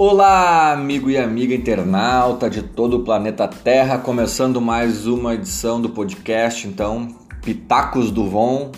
[0.00, 5.90] Olá, amigo e amiga internauta de todo o planeta Terra, começando mais uma edição do
[5.90, 7.08] podcast, então,
[7.42, 8.70] Pitacos do Von.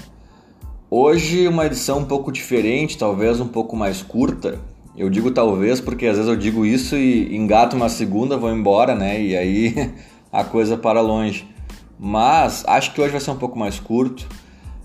[0.91, 4.59] Hoje uma edição um pouco diferente, talvez um pouco mais curta.
[4.97, 8.95] Eu digo talvez porque às vezes eu digo isso e engato uma segunda, vou embora,
[8.95, 9.21] né?
[9.21, 9.93] E aí
[10.33, 11.47] a coisa para longe.
[11.99, 14.27] Mas acho que hoje vai ser um pouco mais curto.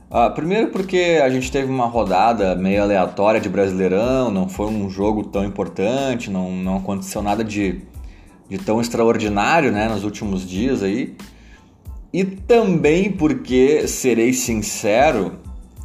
[0.10, 4.90] Uh, primeiro porque a gente teve uma rodada meio aleatória de Brasileirão, não foi um
[4.90, 7.82] jogo tão importante, não, não aconteceu nada de,
[8.48, 11.16] de tão extraordinário né, nos últimos dias aí.
[12.14, 15.34] E também porque, serei sincero,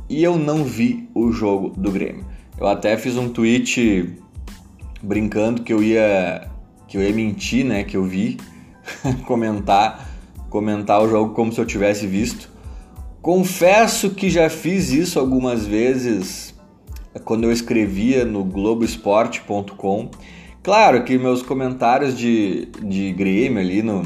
[0.09, 2.25] e eu não vi o jogo do Grêmio.
[2.59, 4.15] Eu até fiz um tweet
[5.03, 6.49] brincando que eu ia
[6.87, 8.37] que eu ia mentir, né, que eu vi
[9.25, 10.09] comentar
[10.51, 12.51] comentar o jogo como se eu tivesse visto.
[13.23, 16.55] Confesso que já fiz isso algumas vezes
[17.25, 20.11] quando eu escrevia no Globoesporte.com.
[20.63, 24.03] Claro que meus comentários de, de Grêmio ali no,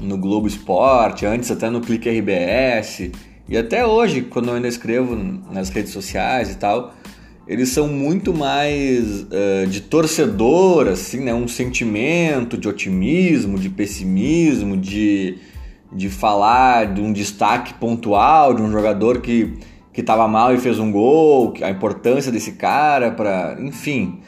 [0.00, 3.10] no Globo Esporte, antes até no Clique RBS,
[3.48, 5.16] e até hoje, quando eu ainda escrevo
[5.50, 6.94] nas redes sociais e tal,
[7.46, 11.32] eles são muito mais uh, de torcedor, assim, né?
[11.32, 15.38] Um sentimento de otimismo, de pessimismo, de
[15.92, 19.58] de falar de um destaque pontual de um jogador que
[19.98, 24.20] que estava mal e fez um gol, a importância desse cara para, enfim.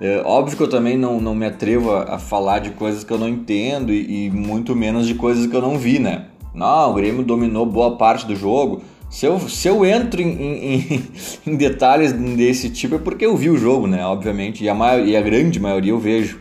[0.00, 3.12] É, óbvio que eu também não, não me atrevo a, a falar de coisas que
[3.12, 6.28] eu não entendo e, e, muito menos de coisas que eu não vi, né?
[6.54, 8.80] Não, o Grêmio dominou boa parte do jogo.
[9.10, 11.02] Se eu, se eu entro em, em,
[11.46, 14.06] em detalhes desse tipo é porque eu vi o jogo, né?
[14.06, 16.40] Obviamente, e a, maior, e a grande maioria eu vejo.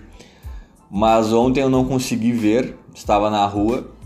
[0.90, 3.99] Mas ontem eu não consegui ver, estava na rua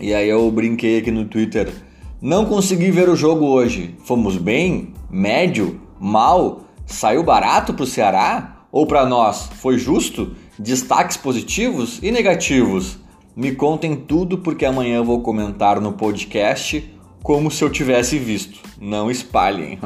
[0.00, 1.72] e aí eu brinquei aqui no Twitter.
[2.20, 3.94] Não consegui ver o jogo hoje.
[4.04, 4.92] Fomos bem?
[5.10, 5.80] Médio?
[6.00, 6.64] Mal?
[6.86, 8.66] Saiu barato para o Ceará?
[8.70, 9.48] Ou para nós?
[9.60, 10.34] Foi justo?
[10.58, 12.98] Destaques positivos e negativos?
[13.36, 16.92] Me contem tudo porque amanhã eu vou comentar no podcast
[17.22, 18.60] como se eu tivesse visto.
[18.80, 19.78] Não espalhem.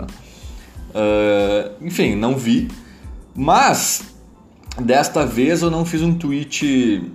[0.89, 2.69] Uh, enfim, não vi.
[3.34, 4.15] Mas
[4.81, 7.11] desta vez eu não fiz um tweet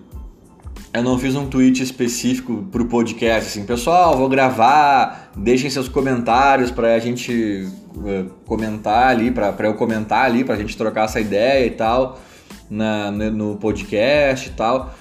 [0.93, 6.71] eu não fiz um tweet específico pro podcast, assim, pessoal, vou gravar, deixem seus comentários
[6.71, 11.19] para a gente uh, comentar ali, para eu comentar ali, para a gente trocar essa
[11.19, 12.19] ideia e tal,
[12.69, 14.95] na, no podcast e tal.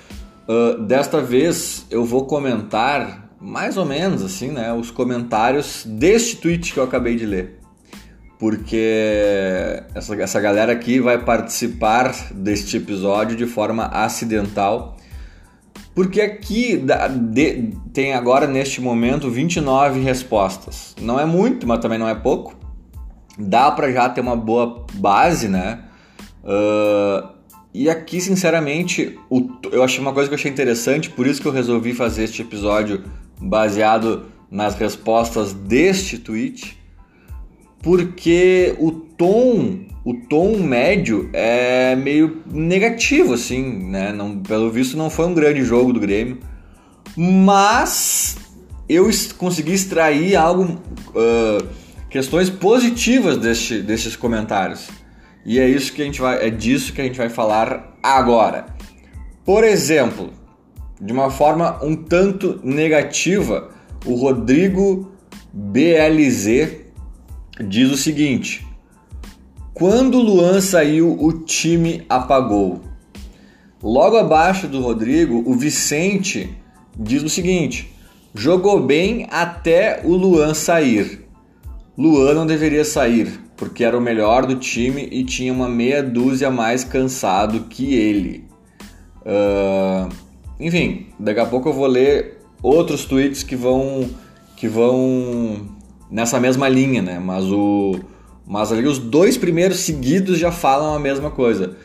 [0.48, 6.72] Uh, desta vez eu vou comentar mais ou menos assim, né, os comentários deste tweet
[6.72, 7.60] que eu acabei de ler.
[8.38, 14.95] Porque essa, essa galera aqui vai participar deste episódio de forma acidental
[15.96, 16.84] porque aqui
[17.90, 20.94] tem agora neste momento 29 respostas.
[21.00, 22.54] Não é muito, mas também não é pouco.
[23.38, 25.84] Dá para já ter uma boa base, né?
[26.44, 27.26] Uh,
[27.72, 31.48] e aqui, sinceramente, o, eu achei uma coisa que eu achei interessante, por isso que
[31.48, 33.02] eu resolvi fazer este episódio
[33.40, 36.76] baseado nas respostas deste tweet,
[37.82, 44.12] porque o tom o tom médio é meio negativo, assim, né?
[44.12, 46.38] Não, pelo visto não foi um grande jogo do Grêmio,
[47.16, 48.36] mas
[48.88, 51.68] eu consegui extrair algo, uh,
[52.08, 54.88] questões positivas deste, destes comentários.
[55.44, 58.66] E é isso que a gente vai, é disso que a gente vai falar agora.
[59.44, 60.32] Por exemplo,
[61.00, 63.72] de uma forma um tanto negativa,
[64.04, 65.10] o Rodrigo
[65.52, 66.76] BLZ
[67.66, 68.65] diz o seguinte:
[69.76, 72.80] quando o Luan saiu, o time apagou.
[73.82, 76.48] Logo abaixo do Rodrigo, o Vicente
[76.98, 77.94] diz o seguinte:
[78.34, 81.26] jogou bem até o Luan sair.
[81.96, 86.50] Luan não deveria sair, porque era o melhor do time e tinha uma meia dúzia
[86.50, 88.46] mais cansado que ele.
[89.26, 90.08] Uh,
[90.58, 94.08] enfim, daqui a pouco eu vou ler outros tweets que vão
[94.56, 95.68] que vão
[96.10, 97.18] nessa mesma linha, né?
[97.18, 98.00] Mas o
[98.46, 101.76] mas ali os dois primeiros seguidos já falam a mesma coisa.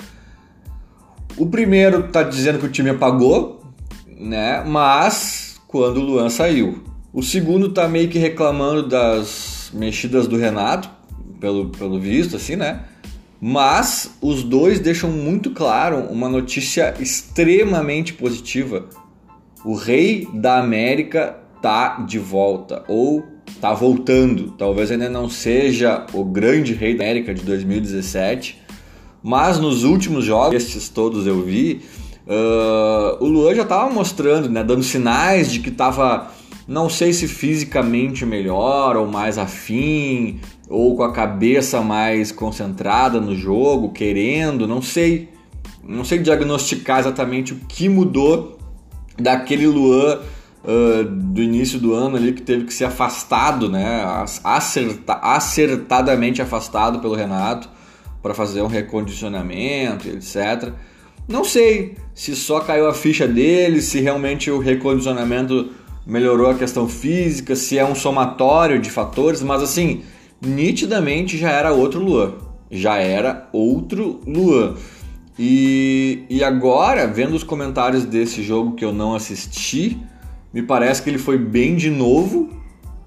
[1.37, 3.63] O primeiro tá dizendo que o time apagou,
[4.07, 4.63] né?
[4.65, 6.83] Mas quando o Luan saiu.
[7.13, 10.89] O segundo tá meio que reclamando das mexidas do Renato,
[11.39, 12.83] pelo, pelo visto, assim, né?
[13.39, 18.85] Mas os dois deixam muito claro uma notícia extremamente positiva.
[19.65, 23.25] O rei da América tá de volta, ou
[23.59, 24.53] tá voltando.
[24.57, 28.61] Talvez ainda não seja o grande rei da América de 2017,
[29.23, 31.81] mas nos últimos jogos, estes todos eu vi,
[32.27, 36.31] uh, o Luan já estava mostrando, né, dando sinais de que estava,
[36.67, 43.35] não sei se fisicamente melhor ou mais afim, ou com a cabeça mais concentrada no
[43.35, 45.29] jogo, querendo, não sei.
[45.83, 48.57] não sei diagnosticar exatamente o que mudou
[49.17, 50.19] daquele Luan
[50.63, 54.03] uh, do início do ano ali que teve que ser afastado, né?
[54.43, 57.69] Acerta, acertadamente afastado pelo Renato
[58.21, 60.73] para fazer um recondicionamento, etc.
[61.27, 65.71] Não sei se só caiu a ficha dele, se realmente o recondicionamento
[66.05, 70.01] melhorou a questão física, se é um somatório de fatores, mas assim,
[70.41, 72.33] nitidamente já era outro Luan.
[72.69, 74.75] Já era outro Luan.
[75.37, 79.97] E, e agora, vendo os comentários desse jogo que eu não assisti,
[80.53, 82.49] me parece que ele foi bem de novo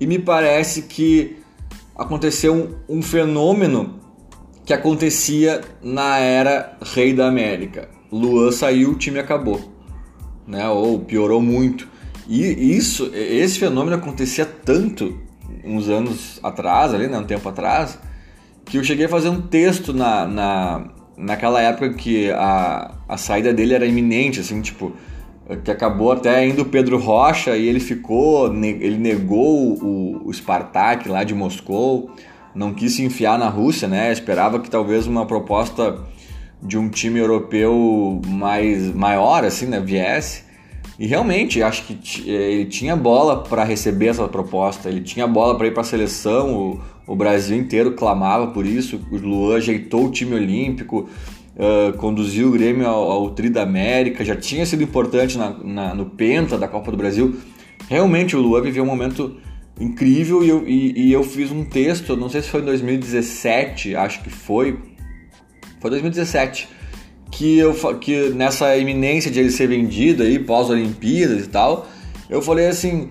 [0.00, 1.36] e me parece que
[1.96, 2.54] aconteceu
[2.88, 4.00] um, um fenômeno
[4.64, 7.88] que acontecia na era Rei da América.
[8.10, 9.60] Luan saiu, o time acabou,
[10.46, 10.68] né?
[10.68, 11.86] Ou piorou muito.
[12.26, 15.20] E isso, esse fenômeno acontecia tanto
[15.62, 17.98] uns anos atrás, ali, né, um tempo atrás,
[18.64, 23.52] que eu cheguei a fazer um texto na, na naquela época que a, a saída
[23.52, 24.92] dele era iminente, assim, tipo,
[25.62, 31.08] que acabou até indo o Pedro Rocha e ele ficou, ele negou o, o Spartak
[31.08, 32.10] lá de Moscou,
[32.54, 34.12] não quis se enfiar na Rússia, né?
[34.12, 35.98] Esperava que talvez uma proposta
[36.62, 40.44] de um time europeu mais maior, assim, né, viesse.
[40.98, 45.66] E realmente, acho que ele tinha bola para receber essa proposta, ele tinha bola para
[45.66, 49.00] ir para a seleção, o, o, Brasil inteiro clamava por isso.
[49.10, 51.08] O Luan ajeitou o time olímpico,
[51.56, 55.94] uh, conduziu o Grêmio ao, ao Tri da América, já tinha sido importante na, na,
[55.94, 57.36] no Penta da Copa do Brasil.
[57.88, 59.36] Realmente, o Luan viveu um momento
[59.80, 63.96] incrível e eu, e, e eu fiz um texto, não sei se foi em 2017,
[63.96, 64.78] acho que foi.
[65.80, 66.68] Foi 2017
[67.30, 71.88] que eu que nessa iminência de ele ser vendido aí pós Olimpíadas e tal,
[72.30, 73.10] eu falei assim,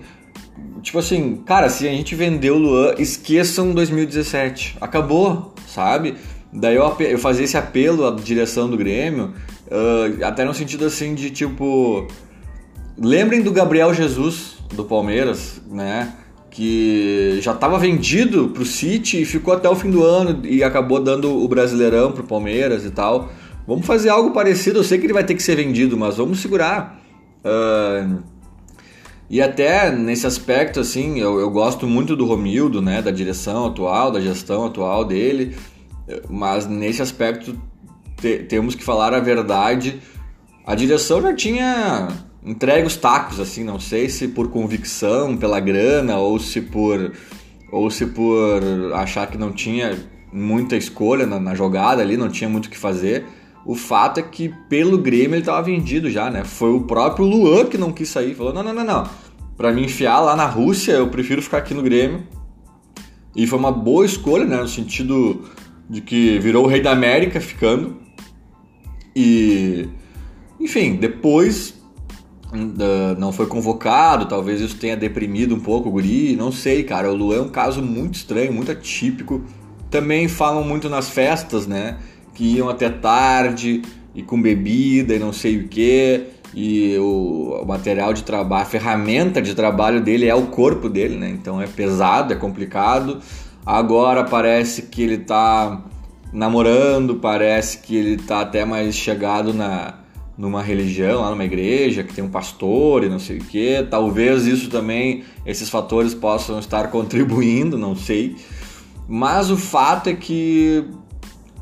[0.82, 6.14] tipo assim, cara, se a gente vendeu o Luan, esqueçam 2017, acabou, sabe?
[6.54, 9.32] Daí eu, eu fazia esse apelo à direção do Grêmio,
[9.66, 12.06] uh, até no sentido assim de tipo,
[12.96, 16.14] lembrem do Gabriel Jesus do Palmeiras, né?
[16.50, 21.00] Que já estava vendido pro City e ficou até o fim do ano e acabou
[21.00, 23.32] dando o Brasileirão pro Palmeiras e tal.
[23.66, 24.78] Vamos fazer algo parecido.
[24.78, 27.00] Eu sei que ele vai ter que ser vendido, mas vamos segurar.
[27.44, 28.22] Uh,
[29.28, 33.02] e até nesse aspecto, assim, eu, eu gosto muito do Romildo, né?
[33.02, 35.56] Da direção atual, da gestão atual dele.
[36.28, 37.58] Mas nesse aspecto
[38.20, 40.00] te, temos que falar a verdade.
[40.66, 42.08] A direção já tinha
[42.44, 47.12] entregue os tacos, assim, não sei se por convicção, pela grana, ou se por
[47.72, 48.62] ou se por
[48.94, 49.98] achar que não tinha
[50.32, 53.24] muita escolha na, na jogada ali, não tinha muito o que fazer.
[53.64, 56.44] O fato é que pelo Grêmio ele estava vendido já, né?
[56.44, 58.34] Foi o próprio Luan que não quis sair.
[58.34, 59.08] Falou: não, não, não, não.
[59.56, 62.22] Pra me enfiar lá na Rússia, eu prefiro ficar aqui no Grêmio.
[63.34, 64.56] E foi uma boa escolha, né?
[64.56, 65.44] No sentido
[65.88, 67.98] de que virou o rei da América ficando.
[69.14, 69.88] E.
[70.60, 71.74] Enfim, depois
[73.18, 77.10] não foi convocado, talvez isso tenha deprimido um pouco o Guri, não sei, cara.
[77.10, 79.42] O Luan é um caso muito estranho, muito atípico.
[79.90, 81.98] Também falam muito nas festas, né?
[82.34, 83.80] que iam até tarde
[84.14, 86.24] e com bebida e não sei o que.
[86.52, 91.16] E o, o, material de trabalho, a ferramenta de trabalho dele é o corpo dele,
[91.16, 91.30] né?
[91.30, 93.20] Então é pesado, é complicado.
[93.64, 95.82] Agora parece que ele tá
[96.32, 99.94] namorando, parece que ele tá até mais chegado na
[100.36, 103.86] numa religião, lá numa igreja, que tem um pastor e não sei o que.
[103.88, 108.36] Talvez isso também, esses fatores possam estar contribuindo, não sei.
[109.08, 110.84] Mas o fato é que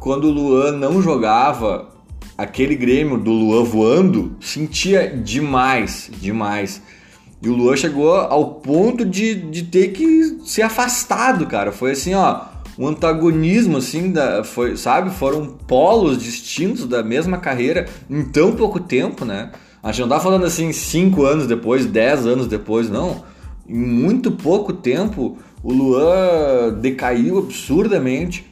[0.00, 1.90] quando o Luan não jogava,
[2.36, 6.82] aquele Grêmio do Luan voando sentia demais, demais.
[7.42, 11.72] E o Luan chegou ao ponto de, de ter que ser afastado, cara.
[11.72, 12.42] Foi assim, ó,
[12.78, 15.10] um antagonismo, assim, da, foi, sabe?
[15.10, 19.50] Foram polos distintos da mesma carreira em tão pouco tempo, né?
[19.82, 23.24] A gente não tá falando assim cinco anos depois, dez anos depois, não.
[23.68, 28.46] Em muito pouco tempo, o Luan decaiu absurdamente.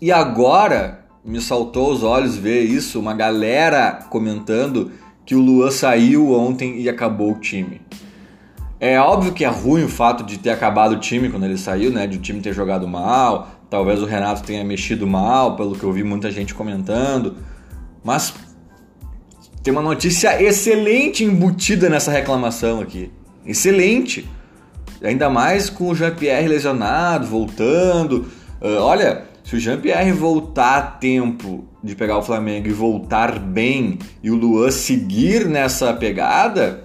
[0.00, 4.92] E agora me saltou os olhos ver isso, uma galera comentando
[5.30, 7.80] que o Luan saiu ontem e acabou o time.
[8.80, 11.92] É óbvio que é ruim o fato de ter acabado o time quando ele saiu,
[11.92, 12.04] né?
[12.04, 13.48] De o time ter jogado mal.
[13.70, 17.36] Talvez o Renato tenha mexido mal, pelo que eu vi muita gente comentando.
[18.02, 18.34] Mas
[19.62, 23.12] tem uma notícia excelente embutida nessa reclamação aqui.
[23.46, 24.28] Excelente.
[25.00, 28.26] Ainda mais com o Jean-Pierre lesionado, voltando.
[28.60, 33.98] Uh, olha, se o Jean-Pierre voltar a tempo de pegar o Flamengo e voltar bem
[34.22, 36.84] e o Luan seguir nessa pegada,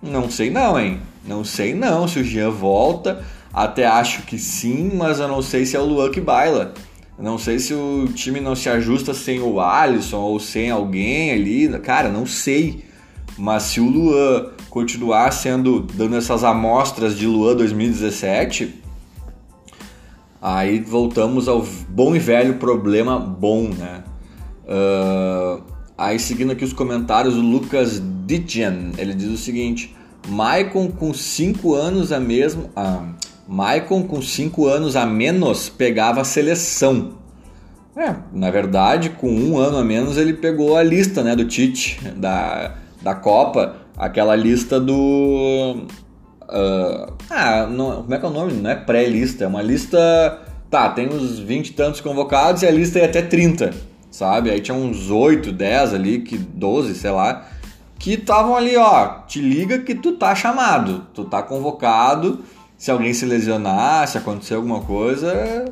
[0.00, 1.00] não sei não, hein?
[1.26, 3.24] Não sei não se o Jean volta.
[3.52, 6.72] Até acho que sim, mas eu não sei se é o Luan que baila.
[7.18, 11.80] Não sei se o time não se ajusta sem o Alisson ou sem alguém ali.
[11.80, 12.84] Cara, não sei.
[13.36, 18.81] Mas se o Luan continuar sendo dando essas amostras de Luan 2017,
[20.42, 24.02] aí voltamos ao bom e velho problema bom, né?
[24.64, 25.62] Uh,
[25.96, 29.94] aí seguindo aqui os comentários, o Lucas Ditjan, ele diz o seguinte:
[30.28, 33.12] Maicon com 5 anos a mesmo, ah,
[33.46, 37.22] Maicon com 5 anos a menos pegava a seleção.
[37.94, 42.00] É, na verdade, com um ano a menos ele pegou a lista, né, do Tite
[42.16, 45.86] da da Copa, aquela lista do.
[46.52, 48.52] Uh, ah, não, como é que é o nome?
[48.52, 49.98] Não é pré-lista, é uma lista.
[50.70, 53.72] Tá, tem uns 20 e tantos convocados e a lista é até 30,
[54.10, 54.50] sabe?
[54.50, 57.46] Aí tinha uns 8, 10 ali, que 12, sei lá,
[57.98, 59.20] que estavam ali, ó.
[59.26, 62.40] Te liga que tu tá chamado, tu tá convocado.
[62.76, 65.64] Se alguém se lesionar, se acontecer alguma coisa,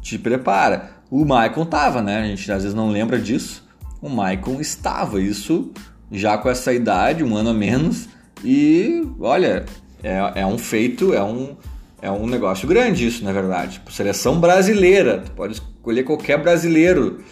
[0.00, 0.90] te prepara.
[1.10, 2.20] O Maicon tava, né?
[2.20, 3.66] A gente às vezes não lembra disso.
[4.00, 5.72] O Maicon estava, isso
[6.10, 8.08] já com essa idade, um ano a menos,
[8.44, 9.64] e olha,
[10.02, 11.56] é, é um feito, é um,
[12.00, 13.74] é um negócio grande isso, na verdade.
[13.74, 17.22] Tipo, seleção brasileira, tu pode escolher qualquer brasileiro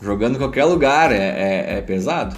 [0.00, 2.36] jogando em qualquer lugar, é, é, é pesado.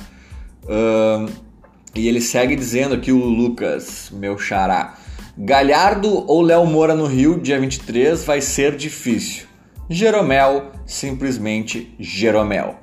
[1.97, 4.99] E ele segue dizendo aqui o Lucas, meu xará.
[5.39, 9.47] Galhardo ou Léo Moura no Rio, dia 23, vai ser difícil.
[9.89, 12.77] Jeromel, simplesmente Jeromel.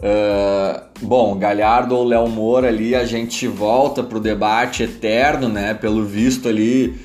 [0.00, 5.74] Uh, bom, Galhardo ou Léo Moura ali, a gente volta pro debate eterno, né?
[5.74, 6.98] Pelo visto ali,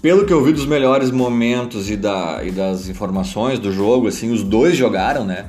[0.00, 4.32] pelo que eu vi dos melhores momentos e, da, e das informações do jogo, assim,
[4.32, 5.44] os dois jogaram, né?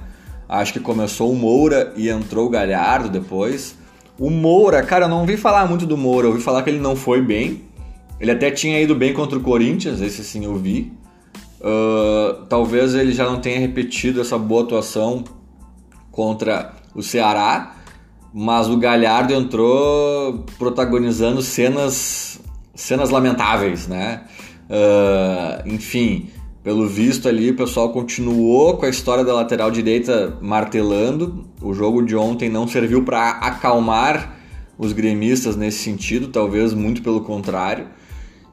[0.49, 3.77] Acho que começou o Moura e entrou o Galhardo depois.
[4.19, 6.79] O Moura, cara, eu não ouvi falar muito do Moura, eu ouvi falar que ele
[6.79, 7.61] não foi bem.
[8.19, 10.91] Ele até tinha ido bem contra o Corinthians, esse sim eu vi.
[11.61, 15.23] Uh, talvez ele já não tenha repetido essa boa atuação
[16.11, 17.75] contra o Ceará,
[18.33, 22.39] mas o Galhardo entrou protagonizando cenas,
[22.73, 24.23] cenas lamentáveis, né?
[24.69, 26.29] Uh, enfim,
[26.63, 31.45] pelo visto ali o pessoal continuou com a história da lateral direita martelando.
[31.61, 34.37] O jogo de ontem não serviu para acalmar
[34.77, 37.87] os gremistas nesse sentido, talvez muito pelo contrário.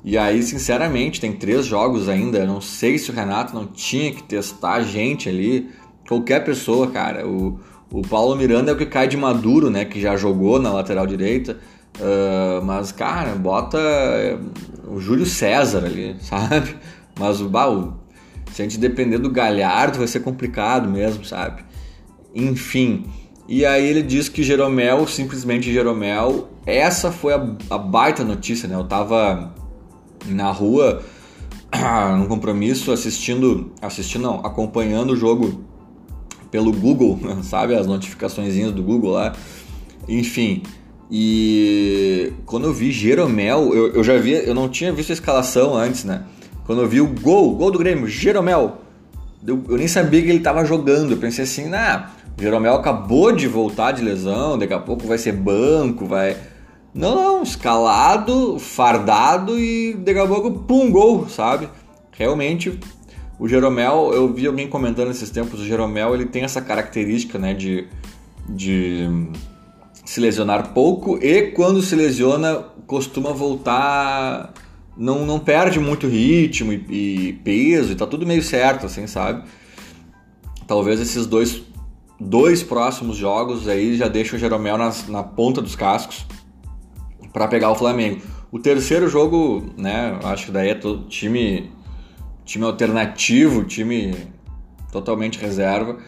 [0.05, 2.47] E aí, sinceramente, tem três jogos ainda.
[2.47, 5.69] não sei se o Renato não tinha que testar gente ali.
[6.07, 7.27] Qualquer pessoa, cara.
[7.27, 9.85] O, o Paulo Miranda é o que cai de maduro, né?
[9.85, 11.59] Que já jogou na lateral direita.
[11.99, 14.39] Uh, mas, cara, bota eh,
[14.87, 16.77] o Júlio César ali, sabe?
[17.19, 17.67] Mas o, bah,
[18.53, 21.65] se a gente depender do Galhardo, vai ser complicado mesmo, sabe?
[22.35, 23.07] Enfim.
[23.49, 28.75] E aí ele diz que Jeromel, simplesmente Jeromel, essa foi a, a baita notícia, né?
[28.75, 29.55] Eu tava
[30.27, 31.03] na rua,
[32.19, 35.65] num compromisso, assistindo, assistindo não, acompanhando o jogo
[36.51, 37.75] pelo Google, sabe?
[37.75, 39.35] As notificações do Google lá.
[40.09, 40.63] Enfim.
[41.11, 45.75] E quando eu vi Jeromel, eu, eu já vi, eu não tinha visto a escalação
[45.75, 46.25] antes, né?
[46.67, 48.79] Quando eu vi o gol, gol do Grêmio, Jeromel,
[49.47, 51.13] eu, eu nem sabia que ele estava jogando.
[51.13, 55.33] Eu pensei assim, nah, Jeromel acabou de voltar de lesão, daqui a pouco vai ser
[55.33, 56.37] banco, vai.
[56.93, 61.69] Não, não, escalado, fardado e daqui a pouco, pum, gol, sabe?
[62.13, 62.79] Realmente
[63.39, 67.55] o Jeromel, eu vi alguém comentando esses tempos, o Jeromel ele tem essa característica né,
[67.55, 67.87] de,
[68.49, 69.09] de
[70.05, 74.53] se lesionar pouco e quando se lesiona costuma voltar,
[74.97, 79.45] não, não perde muito ritmo e, e peso e tá tudo meio certo, assim, sabe?
[80.67, 81.63] Talvez esses dois,
[82.19, 86.27] dois próximos jogos aí já deixam o Jeromel nas, na ponta dos cascos
[87.33, 88.21] para pegar o Flamengo.
[88.51, 91.71] O terceiro jogo, né, acho que daí é todo time
[92.49, 94.15] time alternativo, time
[94.91, 95.99] totalmente reserva.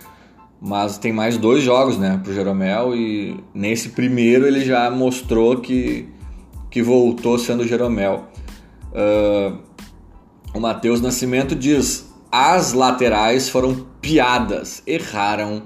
[0.59, 6.09] Mas tem mais dois jogos, né, pro Jeromel e nesse primeiro ele já mostrou que,
[6.71, 8.29] que voltou sendo Jeromel.
[8.91, 9.59] Uh,
[10.53, 15.63] o Matheus Nascimento diz: as laterais foram piadas, erraram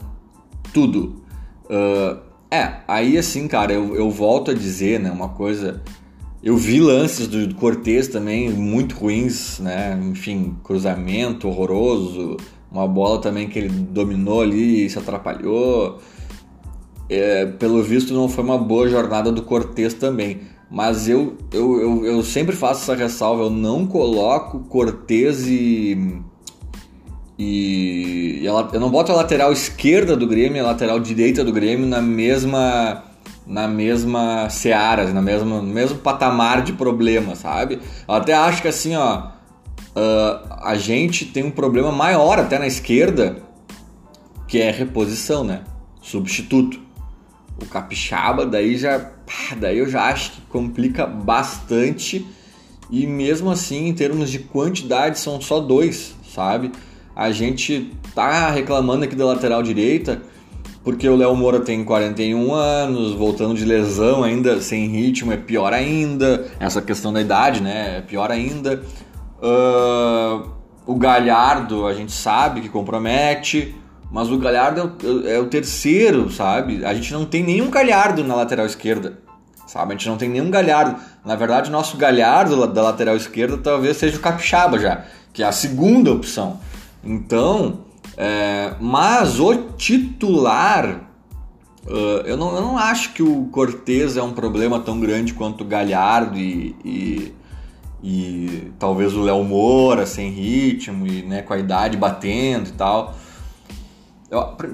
[0.73, 1.25] tudo.
[1.65, 5.83] Uh, é, aí assim, cara, eu, eu volto a dizer, né, uma coisa
[6.45, 9.99] eu vi lances do Cortez também muito ruins, né?
[10.11, 12.37] Enfim, cruzamento horroroso,
[12.71, 15.99] uma bola também que ele dominou ali e se atrapalhou.
[17.09, 20.43] É, pelo visto não foi uma boa jornada do Cortez também.
[20.71, 26.21] Mas eu, eu, eu, eu, sempre faço essa ressalva, eu não coloco Cortez e.
[27.39, 31.53] E, e eu não boto a lateral esquerda do Grêmio e a lateral direita do
[31.53, 33.14] Grêmio na mesma
[33.47, 37.81] na mesma seara, na mesma, no mesmo patamar de problema, sabe?
[38.09, 42.67] Eu até acho que assim, ó, uh, a gente tem um problema maior até na
[42.67, 43.37] esquerda
[44.49, 45.63] que é reposição, né?
[46.01, 46.81] Substituto.
[47.63, 49.11] O capixaba daí já,
[49.59, 52.27] daí eu já acho que complica bastante
[52.91, 56.73] e mesmo assim em termos de quantidade são só dois, sabe?
[57.15, 60.23] A gente tá reclamando aqui da lateral direita
[60.85, 65.73] porque o Léo Moura tem 41 anos, voltando de lesão ainda sem ritmo é pior
[65.73, 66.47] ainda.
[66.61, 67.97] Essa questão da idade, né?
[67.99, 68.83] É pior ainda.
[69.39, 70.51] Uh,
[70.87, 73.75] o Galhardo a gente sabe que compromete,
[74.13, 76.85] mas o Galhardo é o, é o, terceiro, sabe?
[76.85, 79.19] A gente não tem nenhum Galhardo na lateral esquerda,
[79.67, 79.95] sabe?
[79.95, 80.97] A gente não tem nenhum Galhardo.
[81.25, 85.47] Na verdade, o nosso Galhardo da lateral esquerda talvez seja o Capixaba já, que é
[85.47, 86.61] a segunda opção.
[87.03, 87.84] Então,
[88.17, 91.11] é, mas o titular,
[91.87, 95.63] uh, eu, não, eu não acho que o Cortez é um problema tão grande quanto
[95.63, 97.35] o Galhardo e, e,
[98.03, 103.15] e talvez o Léo Moura sem ritmo e né, com a idade batendo e tal.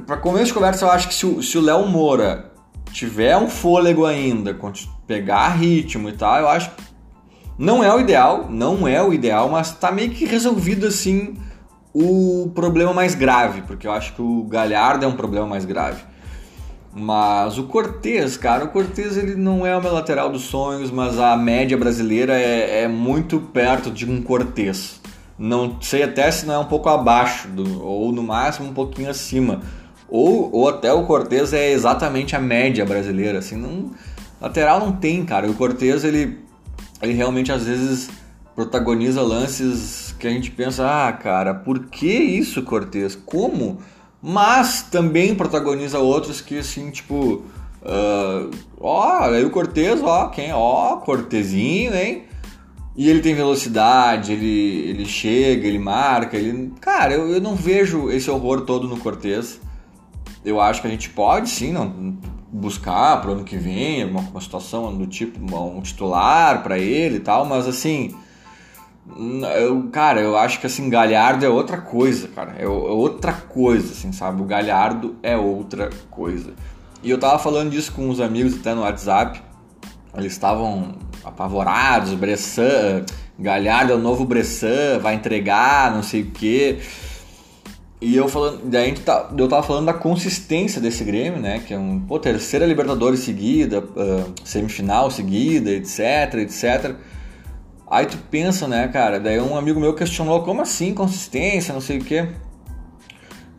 [0.06, 2.50] Para começo de conversa, eu acho que se o, Léo Moura
[2.92, 4.58] tiver um fôlego ainda,
[5.06, 6.82] pegar ritmo e tal, eu acho que
[7.58, 11.36] não é o ideal, não é o ideal, mas tá meio que resolvido assim
[11.92, 16.02] o problema mais grave, porque eu acho que o Galhardo é um problema mais grave.
[16.92, 21.18] Mas o Cortez, cara, o Cortez ele não é o meu lateral dos sonhos, mas
[21.18, 25.00] a média brasileira é, é muito perto de um Cortez.
[25.38, 29.08] Não sei até se não é um pouco abaixo, do, ou no máximo um pouquinho
[29.08, 29.62] acima.
[30.08, 33.38] Ou, ou até o Cortez é exatamente a média brasileira.
[33.38, 33.92] Assim, não,
[34.40, 35.48] lateral não tem, cara.
[35.48, 36.40] O Cortez ele,
[37.00, 38.10] ele realmente às vezes
[38.54, 43.16] protagoniza lances que a gente pensa, ah, cara, por que isso, Cortez?
[43.16, 43.78] Como?
[44.22, 47.42] Mas também protagoniza outros que, assim, tipo,
[47.82, 50.52] uh, ó, aí o Cortez, ó, quem?
[50.52, 52.24] Ó, Cortezinho, hein?
[52.94, 56.72] E ele tem velocidade, ele, ele chega, ele marca, ele...
[56.80, 59.58] Cara, eu, eu não vejo esse horror todo no Cortez.
[60.44, 62.18] Eu acho que a gente pode, sim, não,
[62.52, 67.20] buscar para o ano que vem uma, situação do tipo, um titular para ele e
[67.20, 68.14] tal, mas assim
[69.58, 72.54] eu, cara, eu acho que assim, Galhardo é outra coisa, cara.
[72.58, 74.42] É, é, outra coisa, assim, sabe?
[74.42, 76.52] O Galhardo é outra coisa.
[77.02, 79.42] E eu tava falando disso com uns amigos até no WhatsApp.
[80.16, 80.94] Eles estavam
[81.24, 83.04] apavorados, Bressan,
[83.38, 86.78] Galhardo é o novo Bressan, vai entregar, não sei o quê.
[88.00, 91.62] E eu falando, daí tá, eu tava falando da consistência desse Grêmio, né?
[91.66, 96.96] Que é um pô, terceira Libertadores seguida, uh, semifinal seguida, etc, etc.
[97.90, 99.18] Aí tu pensa, né, cara?
[99.18, 102.28] Daí um amigo meu questionou como assim consistência, não sei o quê.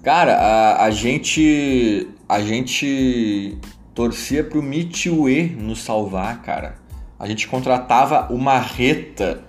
[0.01, 3.57] Cara, a, a gente a gente
[3.93, 6.75] torcia pro Mitue nos salvar, cara.
[7.19, 9.43] A gente contratava o Marreta.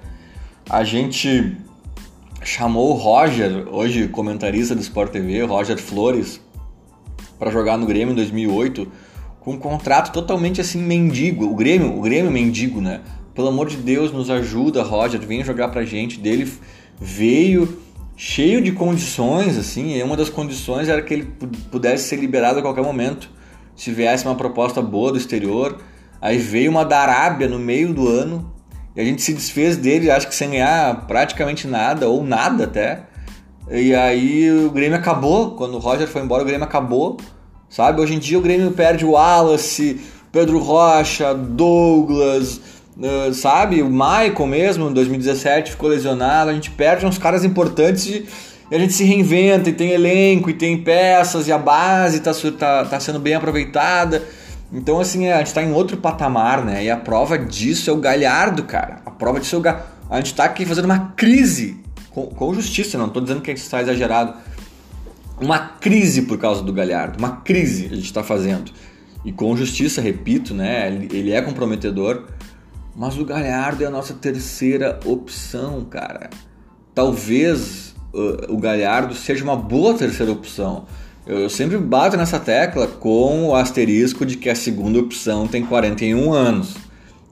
[0.68, 1.56] A gente
[2.42, 6.40] chamou o Roger, hoje comentarista do Sport TV, Roger Flores,
[7.38, 8.90] para jogar no Grêmio em 2008,
[9.40, 11.44] com um contrato totalmente assim mendigo.
[11.44, 13.00] O Grêmio, o Grêmio mendigo, né?
[13.34, 16.18] Pelo amor de Deus, nos ajuda, Roger, vem jogar pra gente.
[16.18, 16.52] Dele
[17.00, 17.80] veio
[18.16, 21.32] cheio de condições, assim, e uma das condições era que ele
[21.70, 23.30] pudesse ser liberado a qualquer momento,
[23.74, 25.78] se viesse uma proposta boa do exterior.
[26.20, 28.52] Aí veio uma da Arábia no meio do ano,
[28.94, 33.06] e a gente se desfez dele, acho que sem ganhar praticamente nada, ou nada até.
[33.70, 37.16] E aí o Grêmio acabou, quando o Roger foi embora, o Grêmio acabou,
[37.68, 38.00] sabe?
[38.00, 42.60] Hoje em dia o Grêmio perde o Wallace, Pedro Rocha, Douglas,
[42.96, 46.50] Uh, sabe, o Michael mesmo, em 2017, ficou lesionado.
[46.50, 48.26] A gente perde uns caras importantes e,
[48.70, 52.84] a gente se reinventa e tem elenco e tem peças e a base está tá,
[52.86, 54.22] tá sendo bem aproveitada.
[54.72, 56.84] Então, assim, a gente está em outro patamar, né?
[56.84, 59.02] E a prova disso é o Galhardo, cara.
[59.04, 59.86] A prova disso é o Galhardo.
[60.08, 63.62] A gente está aqui fazendo uma crise com, com justiça, não estou dizendo que gente
[63.62, 64.34] está exagerado.
[65.40, 68.72] Uma crise por causa do Galhardo, uma crise a gente está fazendo.
[69.24, 70.88] E com justiça, repito, né?
[71.10, 72.24] Ele é comprometedor.
[72.94, 76.28] Mas o Galhardo é a nossa terceira opção, cara.
[76.94, 80.84] Talvez uh, o Galhardo seja uma boa terceira opção.
[81.26, 86.32] Eu sempre bato nessa tecla com o asterisco de que a segunda opção tem 41
[86.32, 86.76] anos.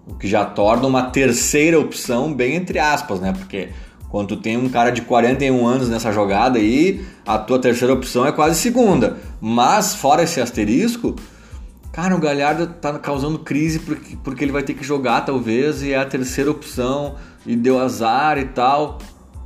[0.07, 3.33] O que já torna uma terceira opção bem entre aspas, né?
[3.33, 3.69] Porque
[4.09, 8.27] quando tu tem um cara de 41 anos nessa jogada aí, a tua terceira opção
[8.27, 9.19] é quase segunda.
[9.41, 11.15] Mas fora esse asterisco,
[11.93, 15.93] Cara, o Galhardo tá causando crise porque, porque ele vai ter que jogar, talvez, e
[15.93, 18.99] é a terceira opção, e deu azar e tal.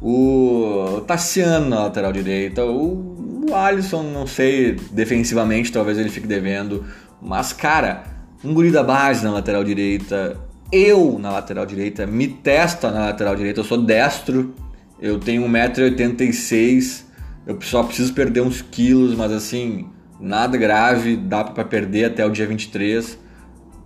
[0.00, 6.84] O Tassiano na lateral direita, o, o Alisson, não sei, defensivamente talvez ele fique devendo,
[7.20, 8.04] mas cara,
[8.44, 10.36] um guri da base na lateral direita,
[10.70, 14.54] eu na lateral direita, me testa na lateral direita, eu sou destro,
[15.00, 17.02] eu tenho 1,86m,
[17.46, 19.88] eu só preciso perder uns quilos, mas assim,
[20.20, 23.18] nada grave, dá para perder até o dia 23.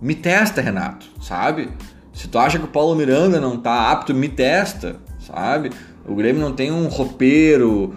[0.01, 1.69] Me testa, Renato, sabe?
[2.13, 5.71] Se tu acha que o Paulo Miranda não tá apto, me testa, sabe?
[6.05, 7.95] O Grêmio não tem um roupeiro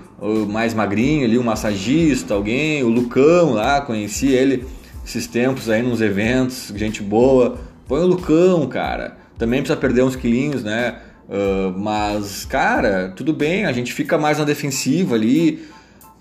[0.49, 4.64] mais magrinho ali, um massagista, alguém, o Lucão lá, conheci ele
[5.05, 7.59] esses tempos aí nos eventos, gente boa.
[7.87, 9.16] Põe o Lucão, cara.
[9.38, 10.99] Também precisa perder uns quilinhos, né?
[11.29, 15.64] Uh, mas, cara, tudo bem, a gente fica mais na defensiva ali.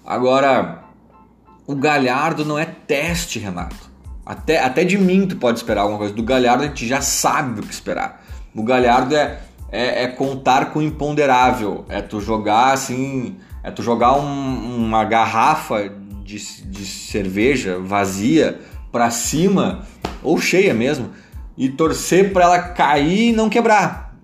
[0.06, 0.85] Agora,
[1.68, 3.94] o Galhardo não é teste, Renato.
[4.26, 6.14] Até, até de mim tu pode esperar alguma coisa.
[6.14, 8.24] Do Galhardo a gente já sabe o que esperar.
[8.56, 9.40] O Galhardo é
[9.72, 11.86] é, é, contar com o imponderável.
[11.90, 13.36] É tu jogar assim.
[13.62, 15.92] É tu jogar um, uma garrafa
[16.24, 18.60] de, de cerveja vazia
[18.92, 19.86] para cima,
[20.24, 21.10] ou cheia mesmo,
[21.58, 24.16] e torcer para ela cair e não quebrar.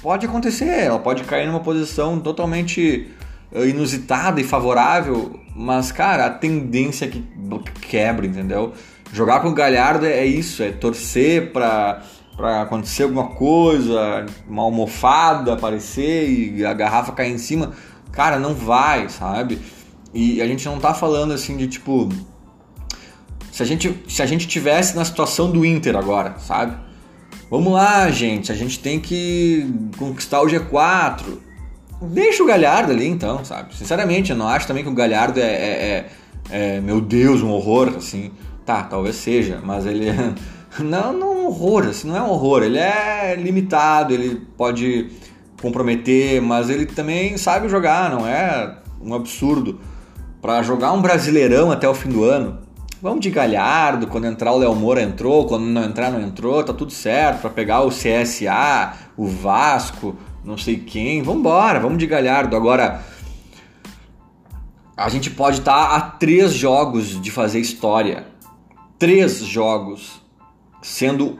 [0.00, 3.10] Pode acontecer, ela pode cair numa posição totalmente
[3.52, 7.24] inusitada e favorável, mas cara, a tendência é que
[7.80, 8.72] quebra, entendeu?
[9.12, 12.02] Jogar com o Galhardo é isso, é torcer para
[12.36, 17.72] para acontecer alguma coisa, uma almofada aparecer e a garrafa cair em cima,
[18.12, 19.58] cara, não vai, sabe?
[20.14, 22.08] E a gente não tá falando assim de tipo
[23.52, 26.76] se a gente se a gente tivesse na situação do Inter agora, sabe?
[27.50, 31.49] Vamos lá, gente, a gente tem que conquistar o G4.
[32.02, 33.74] Deixa o Galhardo ali então, sabe?
[33.76, 36.06] Sinceramente, eu não acho também que o Galhardo é, é,
[36.50, 38.30] é, é meu Deus, um horror, assim.
[38.64, 40.06] Tá, talvez seja, mas ele
[40.78, 42.62] Não, não um horror, assim, não é um horror.
[42.62, 45.10] Ele é limitado, ele pode
[45.60, 49.80] comprometer, mas ele também sabe jogar, não é um absurdo.
[50.40, 52.60] Para jogar um brasileirão até o fim do ano,
[53.02, 56.72] vamos de Galhardo, quando entrar o Léo Moura entrou, quando não entrar não entrou, tá
[56.72, 62.06] tudo certo, para pegar o CSA, o Vasco, não sei quem, vamos embora, vamos de
[62.06, 62.56] Galhardo.
[62.56, 63.04] Agora,
[64.96, 68.26] a gente pode estar tá a três jogos de fazer história.
[68.98, 70.20] Três jogos
[70.82, 71.38] sendo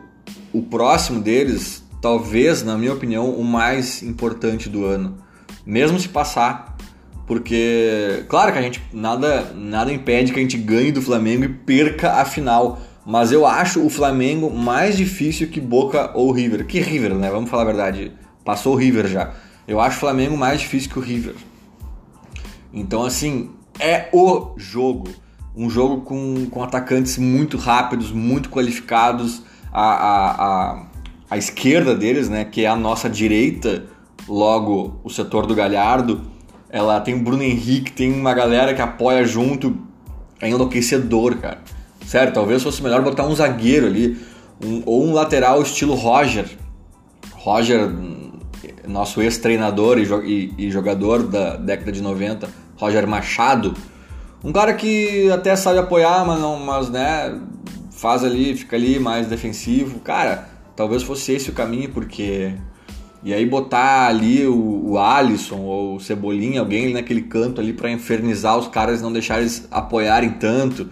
[0.52, 5.18] o próximo deles, talvez, na minha opinião, o mais importante do ano.
[5.64, 6.76] Mesmo se passar,
[7.26, 11.48] porque claro que a gente nada nada impede que a gente ganhe do Flamengo e
[11.48, 16.66] perca a final, mas eu acho o Flamengo mais difícil que Boca ou River.
[16.66, 17.30] Que River, né?
[17.30, 18.12] Vamos falar a verdade.
[18.50, 19.30] Passou o River já.
[19.68, 21.36] Eu acho o Flamengo mais difícil que o River.
[22.74, 25.08] Então assim, é o jogo
[25.56, 29.44] um jogo com, com atacantes muito rápidos, muito qualificados.
[29.72, 30.86] A, a, a,
[31.30, 33.84] a esquerda deles, né, que é a nossa direita,
[34.28, 36.22] logo o setor do Galhardo,
[36.68, 39.76] ela tem o Bruno Henrique, tem uma galera que apoia junto.
[40.40, 41.58] É enlouquecedor, cara.
[42.04, 44.18] Sério, talvez fosse melhor botar um zagueiro ali,
[44.60, 46.50] um, ou um lateral estilo Roger.
[47.32, 47.88] Roger,
[48.90, 53.74] nosso ex-treinador e, jogador da década de 90, Roger Machado
[54.42, 57.38] um cara que até sabe apoiar, mas não, mas né,
[57.90, 60.00] faz ali, fica ali mais defensivo.
[60.00, 62.54] Cara, talvez fosse esse o caminho, porque
[63.22, 67.74] e aí botar ali o, o Alisson ou o Cebolinha, alguém ali naquele canto ali
[67.74, 70.88] para infernizar os caras e não deixar eles apoiarem tanto.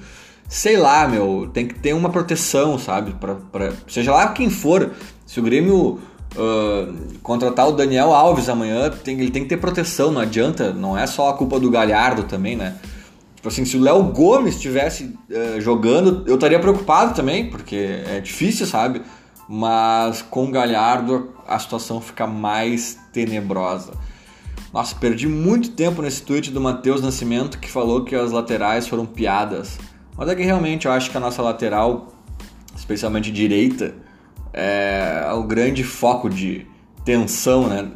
[0.47, 3.13] Sei lá, meu, tem que ter uma proteção, sabe?
[3.15, 4.93] Pra, pra, seja lá quem for.
[5.25, 6.01] Se o Grêmio
[6.37, 10.97] uh, contratar o Daniel Alves amanhã, tem, ele tem que ter proteção, não adianta, não
[10.97, 12.77] é só a culpa do Galhardo também, né?
[13.37, 18.21] Tipo assim, se o Léo Gomes estivesse uh, jogando, eu estaria preocupado também, porque é
[18.21, 19.03] difícil, sabe?
[19.49, 23.93] mas com o Galhardo a situação fica mais tenebrosa.
[24.73, 29.07] Nossa, perdi muito tempo nesse tweet do Matheus Nascimento que falou que as laterais foram
[29.07, 29.79] piadas.
[30.15, 32.13] Mas é que realmente eu acho que a nossa lateral,
[32.77, 33.95] especialmente direita,
[34.53, 36.67] é o grande foco de
[37.05, 37.89] tensão né,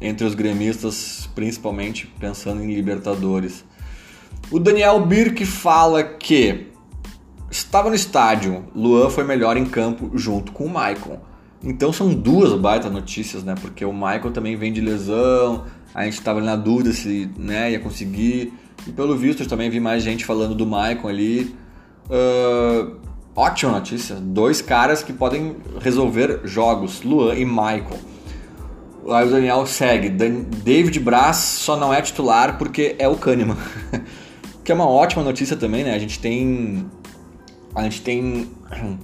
[0.00, 3.64] entre os gremistas, principalmente pensando em Libertadores.
[4.50, 6.68] O Daniel Birk fala que
[7.50, 11.18] estava no estádio, Luan foi melhor em campo junto com o Maicon.
[11.62, 13.54] Então são duas baita notícias, né?
[13.60, 17.80] Porque o Michael também vem de lesão, a gente estava na dúvida se né, ia
[17.80, 18.52] conseguir.
[18.86, 21.56] E pelo visto também vi mais gente falando do Michael ali.
[22.06, 22.96] Uh,
[23.38, 24.16] ótima notícia.
[24.16, 27.98] Dois caras que podem resolver jogos, Luan e Michael.
[29.10, 30.08] Aí o Daniel segue.
[30.08, 33.56] David Braz só não é titular porque é o Kahneman.
[34.64, 35.94] que é uma ótima notícia também, né?
[35.94, 36.84] A gente tem.
[37.74, 38.50] A gente tem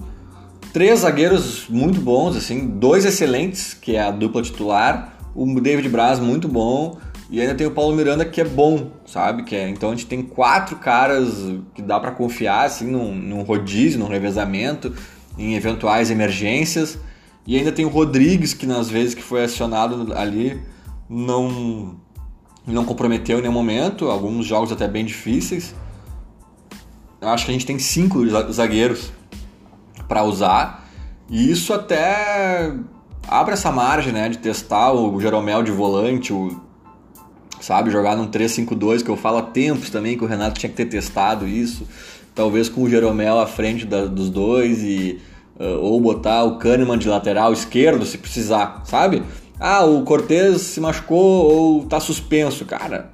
[0.73, 6.19] três zagueiros muito bons, assim, dois excelentes, que é a dupla titular, o David Braz
[6.19, 6.97] muito bom,
[7.29, 9.43] e ainda tem o Paulo Miranda que é bom, sabe?
[9.43, 11.33] Que é, então a gente tem quatro caras
[11.73, 14.93] que dá para confiar, assim, num, num rodízio, num revezamento,
[15.37, 16.99] em eventuais emergências.
[17.47, 20.61] E ainda tem o Rodrigues, que nas vezes que foi acionado ali,
[21.09, 21.95] não,
[22.65, 25.75] não comprometeu em nenhum momento, alguns jogos até bem difíceis.
[27.19, 29.11] Eu acho que a gente tem cinco zagueiros
[30.07, 30.87] para usar.
[31.27, 32.71] E isso até
[33.27, 36.64] abre essa margem, né, de testar o Jeromel de volante, o
[37.61, 40.75] sabe, jogar num 3-5-2, que eu falo há tempos também que o Renato tinha que
[40.75, 41.87] ter testado isso.
[42.33, 45.19] Talvez com o Jeromel à frente da, dos dois e
[45.59, 49.23] uh, ou botar o Kahneman de lateral esquerdo se precisar, sabe?
[49.59, 53.13] Ah, o Cortez se machucou ou tá suspenso, cara.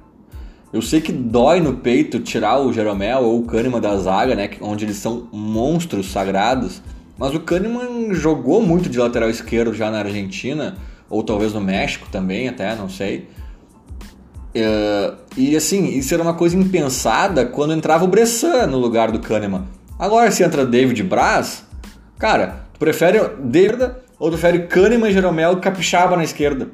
[0.73, 4.49] Eu sei que dói no peito tirar o Jeromel ou o Kahneman da zaga, né?
[4.61, 6.81] Onde eles são monstros sagrados.
[7.17, 10.77] Mas o Kahneman jogou muito de lateral esquerdo já na Argentina,
[11.09, 13.27] ou talvez no México também, até, não sei.
[14.53, 19.19] Uh, e assim, isso era uma coisa impensada quando entrava o Bressan no lugar do
[19.19, 19.65] Kahneman.
[19.97, 21.65] Agora, se entra David Braz,
[22.17, 26.69] cara, tu prefere David ou tu prefere Kahneman, Jeromel e Capixaba na esquerda?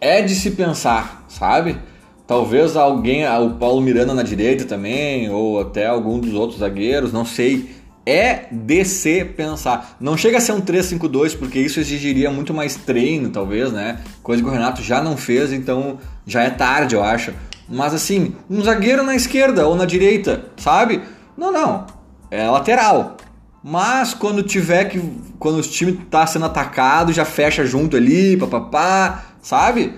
[0.00, 1.78] É de se pensar, sabe?
[2.26, 7.24] Talvez alguém, o Paulo Miranda na direita também, ou até algum dos outros zagueiros, não
[7.24, 7.75] sei.
[8.06, 9.96] É descer pensar.
[10.00, 13.98] Não chega a ser um 3-5-2, porque isso exigiria muito mais treino, talvez, né?
[14.22, 17.34] Coisa que o Renato já não fez, então já é tarde, eu acho.
[17.68, 21.02] Mas assim, um zagueiro na esquerda ou na direita, sabe?
[21.36, 21.86] Não, não.
[22.30, 23.16] É lateral.
[23.62, 25.02] Mas quando tiver que.
[25.40, 29.92] Quando o time tá sendo atacado, já fecha junto ali, papapá, sabe?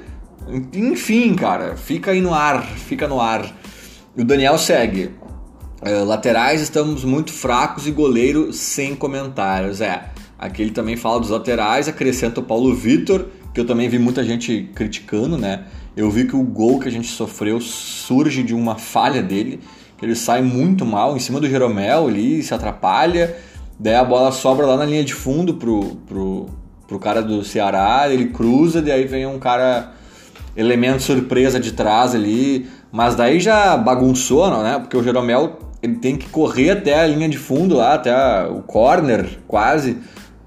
[0.72, 3.44] Enfim, cara, fica aí no ar, fica no ar.
[4.16, 5.10] E o Daniel segue.
[5.80, 9.80] Uh, laterais estamos muito fracos e goleiro sem comentários.
[9.80, 13.96] É, aqui ele também fala dos laterais, acrescenta o Paulo Vitor, que eu também vi
[13.96, 15.66] muita gente criticando, né?
[15.96, 19.60] Eu vi que o gol que a gente sofreu surge de uma falha dele,
[19.96, 23.36] que ele sai muito mal em cima do Jeromel ali, se atrapalha,
[23.78, 26.46] daí a bola sobra lá na linha de fundo pro, pro,
[26.88, 29.92] pro cara do Ceará, ele cruza, daí vem um cara
[30.56, 34.80] elemento surpresa de trás ali, mas daí já bagunçou, né?
[34.80, 38.62] Porque o Jeromel ele tem que correr até a linha de fundo lá, até o
[38.62, 39.98] corner quase,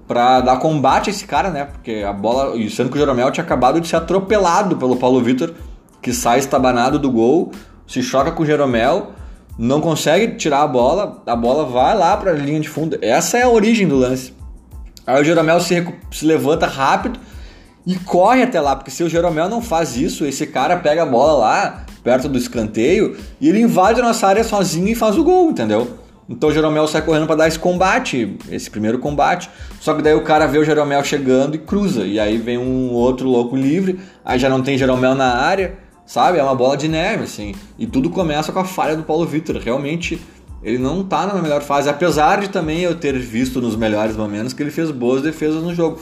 [0.06, 1.64] para dar combate a esse cara, né?
[1.64, 5.54] Porque a bola, e o Jeromel tinha acabado de ser atropelado pelo Paulo Vitor,
[6.00, 7.52] que sai estabanado do gol,
[7.86, 9.12] se choca com o Jeromel,
[9.58, 12.98] não consegue tirar a bola, a bola vai lá para a linha de fundo.
[13.00, 14.34] Essa é a origem do lance.
[15.06, 17.18] Aí o Jeromel se, se levanta rápido,
[17.86, 21.06] e corre até lá, porque se o Jeromel não faz isso, esse cara pega a
[21.06, 25.24] bola lá, perto do escanteio, e ele invade a nossa área sozinho e faz o
[25.24, 25.98] gol, entendeu?
[26.28, 29.50] Então o Jeromel sai correndo para dar esse combate, esse primeiro combate.
[29.80, 32.04] Só que daí o cara vê o Jeromel chegando e cruza.
[32.06, 36.38] E aí vem um outro louco livre, aí já não tem Jeromel na área, sabe?
[36.38, 37.54] É uma bola de neve, assim.
[37.78, 39.56] E tudo começa com a falha do Paulo Vitor.
[39.58, 40.20] Realmente
[40.62, 44.52] ele não tá na melhor fase, apesar de também eu ter visto nos melhores momentos
[44.52, 45.98] que ele fez boas defesas no jogo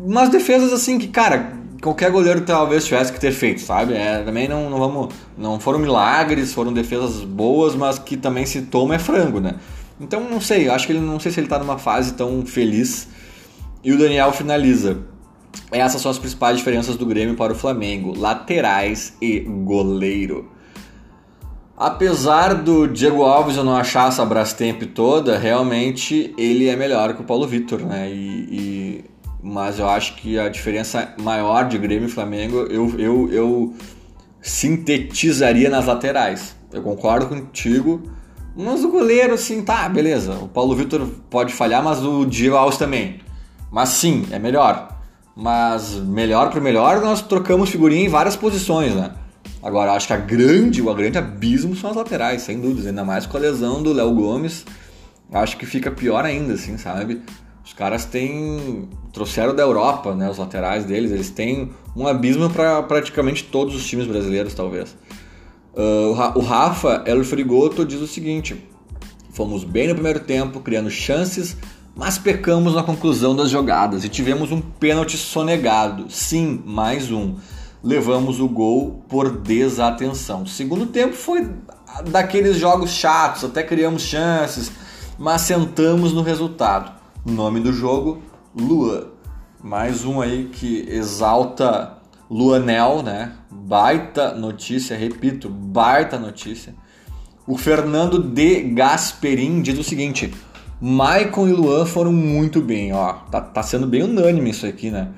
[0.00, 1.52] umas defesas assim que, cara,
[1.84, 3.92] qualquer goleiro talvez tivesse que ter feito, sabe?
[3.92, 5.14] É, também não, não vamos.
[5.36, 9.56] Não foram milagres, foram defesas boas, mas que também se toma é frango, né?
[10.00, 13.08] Então não sei, acho que ele não sei se ele tá numa fase tão feliz.
[13.84, 14.96] E o Daniel finaliza.
[15.70, 20.50] Essas são as principais diferenças do Grêmio para o Flamengo: laterais e goleiro.
[21.76, 27.20] Apesar do Diego Alves eu não achar essa Brastemp toda, realmente ele é melhor que
[27.20, 28.10] o Paulo Vitor, né?
[28.10, 29.04] E, e
[29.44, 33.74] mas eu acho que a diferença maior de Grêmio e Flamengo eu, eu, eu
[34.40, 36.56] sintetizaria nas laterais.
[36.72, 38.02] Eu concordo contigo
[38.56, 40.32] Mas o goleiro, assim, tá, beleza.
[40.32, 43.20] O Paulo Vitor pode falhar, mas o Diego Alves também.
[43.70, 44.98] Mas sim, é melhor.
[45.36, 49.10] Mas melhor para melhor, nós trocamos figurinha em várias posições, né?
[49.62, 52.86] Agora, acho que a grande, o grande abismo são as laterais, sem dúvidas.
[52.86, 54.64] Ainda mais com a lesão do Léo Gomes.
[55.32, 57.20] Acho que fica pior ainda, assim, sabe?
[57.64, 58.88] Os caras têm.
[59.12, 60.28] trouxeram da Europa, né?
[60.30, 61.10] Os laterais deles.
[61.10, 64.96] Eles têm um abismo para praticamente todos os times brasileiros, talvez.
[65.72, 68.68] Uh, o Rafa El Frigoto diz o seguinte:
[69.32, 71.56] Fomos bem no primeiro tempo, criando chances,
[71.96, 76.06] mas pecamos na conclusão das jogadas e tivemos um pênalti sonegado.
[76.10, 77.34] Sim, mais um.
[77.82, 80.42] Levamos o gol por desatenção.
[80.42, 81.48] O segundo tempo foi
[82.10, 84.70] daqueles jogos chatos, até criamos chances,
[85.18, 87.03] mas sentamos no resultado.
[87.24, 88.22] Nome do jogo:
[88.54, 89.14] Lua.
[89.62, 91.96] Mais um aí que exalta
[92.30, 93.32] Luanel, né?
[93.50, 96.74] Baita notícia, repito, baita notícia.
[97.46, 100.34] O Fernando de Gasperin diz o seguinte:
[100.78, 103.14] Maicon e Luan foram muito bem, ó.
[103.30, 105.08] Tá, tá sendo bem unânime isso aqui, né?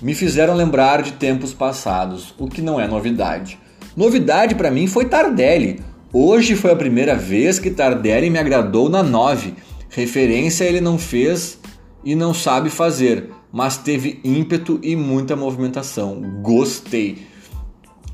[0.00, 3.58] Me fizeram lembrar de tempos passados, o que não é novidade.
[3.94, 5.82] Novidade para mim foi Tardelli.
[6.10, 9.54] Hoje foi a primeira vez que Tardelli me agradou na 9.
[9.90, 11.58] Referência ele não fez
[12.02, 16.20] e não sabe fazer mas teve ímpeto e muita movimentação.
[16.42, 17.26] Gostei.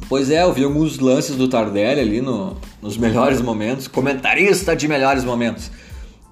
[0.08, 4.86] Pois é, eu vi alguns lances do Tardelli ali no, nos melhores momentos, comentarista de
[4.86, 5.70] melhores momentos,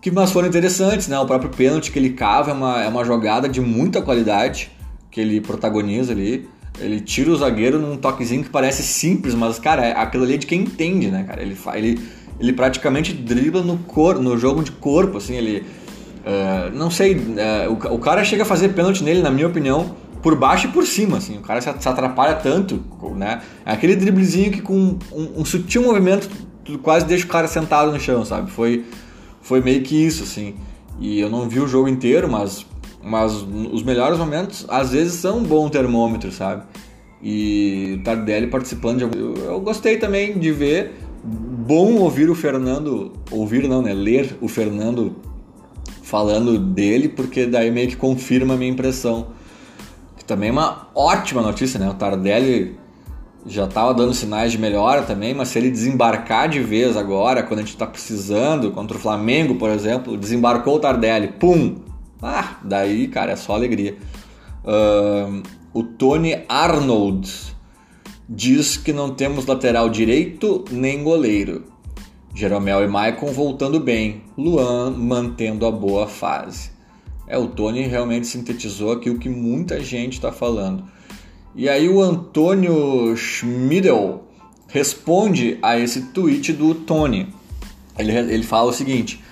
[0.01, 1.19] que mas foram interessantes, né?
[1.19, 4.71] O próprio pênalti que ele cava é uma, é uma jogada de muita qualidade
[5.11, 6.49] que ele protagoniza ali.
[6.81, 10.37] Ele tira o zagueiro num toquezinho que parece simples, mas, cara, é aquilo ali é
[10.37, 11.41] de quem entende, né, cara?
[11.41, 12.01] Ele, ele,
[12.39, 15.65] ele praticamente dribla no, cor, no jogo de corpo, assim, ele
[16.25, 19.95] Uh, não sei, uh, o, o, cara chega a fazer pênalti nele, na minha opinião,
[20.23, 21.37] por baixo e por cima, assim.
[21.37, 22.83] O cara se, atrapalha tanto,
[23.15, 23.43] né?
[23.65, 26.31] É aquele driblezinho que com um, um, sutil movimento
[26.65, 28.51] tu quase deixa o cara sentado no chão, sabe?
[28.51, 28.87] Foi,
[29.43, 30.55] foi meio que isso, assim.
[30.99, 32.65] E eu não vi o jogo inteiro, mas,
[33.03, 36.63] mas os melhores momentos às vezes são um bom termômetro, sabe?
[37.23, 40.95] E o Tardelli participando de eu, eu gostei também de ver.
[41.67, 43.95] Bom ouvir o Fernando, ouvir não, né?
[43.95, 45.17] Ler o Fernando
[46.03, 49.29] falando dele, porque daí meio que confirma a minha impressão.
[50.15, 51.89] Que também é uma ótima notícia, né?
[51.89, 52.77] O Tardelli
[53.47, 57.61] já estava dando sinais de melhora também, mas se ele desembarcar de vez agora, quando
[57.61, 61.77] a gente está precisando, contra o Flamengo, por exemplo, desembarcou o Tardelli, pum!
[62.21, 63.97] Ah, daí, cara, é só alegria.
[64.63, 67.54] Uh, o Tony Arnold
[68.29, 71.65] diz que não temos lateral direito nem goleiro.
[72.35, 76.71] Jeromel e Maicon voltando bem, Luan mantendo a boa fase.
[77.27, 80.85] É, o Tony realmente sintetizou aqui o que muita gente está falando.
[81.55, 84.25] E aí o Antônio Schmidl
[84.67, 87.29] responde a esse tweet do Tony.
[87.97, 89.23] Ele, ele fala o seguinte: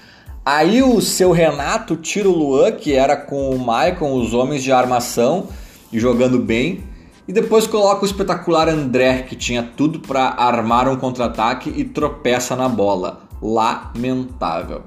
[0.45, 4.71] Aí o seu Renato tira o Luan, que era com o Maicon, os homens de
[4.71, 5.49] armação,
[5.93, 6.85] e jogando bem,
[7.27, 12.57] e depois coloca o espetacular André, que tinha tudo para armar um contra-ataque e tropeça
[12.57, 13.23] na bola.
[13.41, 14.83] Lamentável.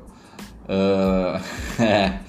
[0.65, 1.41] Uh,
[1.81, 2.19] é.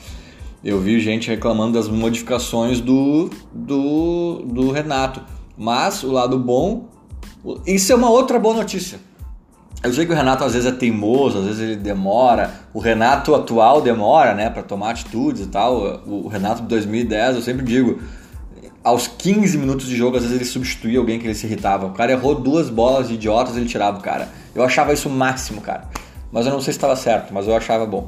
[0.64, 5.22] Eu vi gente reclamando das modificações do, do, do Renato.
[5.56, 6.88] Mas o lado bom.
[7.64, 8.98] Isso é uma outra boa notícia.
[9.82, 12.52] Eu sei que o Renato às vezes é teimoso, às vezes ele demora.
[12.74, 16.02] O Renato atual demora, né, para tomar atitudes e tal.
[16.06, 18.00] O Renato de 2010, eu sempre digo,
[18.86, 21.86] aos 15 minutos de jogo, às vezes ele substituía alguém que ele se irritava.
[21.86, 24.28] O cara errou duas bolas de idiotas e ele tirava o cara.
[24.54, 25.88] Eu achava isso o máximo, cara.
[26.30, 28.06] Mas eu não sei se estava certo, mas eu achava bom.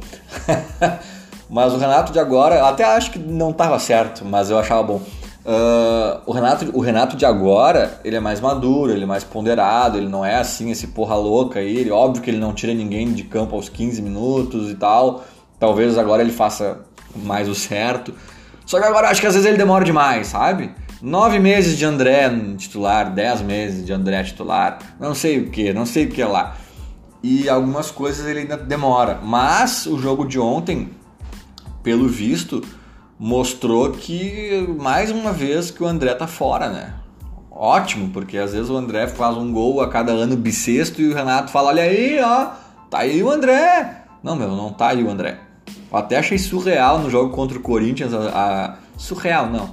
[1.50, 5.02] mas o Renato de agora, até acho que não estava certo, mas eu achava bom.
[5.44, 9.98] Uh, o, Renato, o Renato de agora, ele é mais maduro, ele é mais ponderado,
[9.98, 11.76] ele não é assim, esse porra louca aí.
[11.76, 15.24] Ele, óbvio que ele não tira ninguém de campo aos 15 minutos e tal.
[15.58, 16.82] Talvez agora ele faça
[17.16, 18.14] mais o certo.
[18.68, 20.70] Só que agora acho que às vezes ele demora demais, sabe?
[21.00, 22.28] Nove meses de André
[22.58, 26.54] titular, dez meses de André titular, não sei o que, não sei o que lá.
[27.22, 29.20] E algumas coisas ele ainda demora.
[29.22, 30.90] Mas o jogo de ontem,
[31.82, 32.62] pelo visto,
[33.18, 36.92] mostrou que mais uma vez que o André tá fora, né?
[37.50, 41.14] Ótimo, porque às vezes o André faz um gol a cada ano bissexto e o
[41.14, 42.50] Renato fala: olha aí, ó,
[42.90, 44.04] tá aí o André.
[44.22, 45.47] Não, meu, não tá aí o André.
[45.90, 48.12] Eu até achei surreal no jogo contra o Corinthians.
[48.12, 48.74] A, a...
[48.96, 49.72] Surreal, não.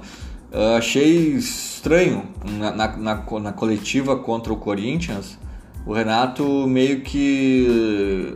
[0.50, 5.38] Eu achei estranho na, na, na, na, coletiva contra o Corinthians.
[5.84, 8.34] O Renato meio que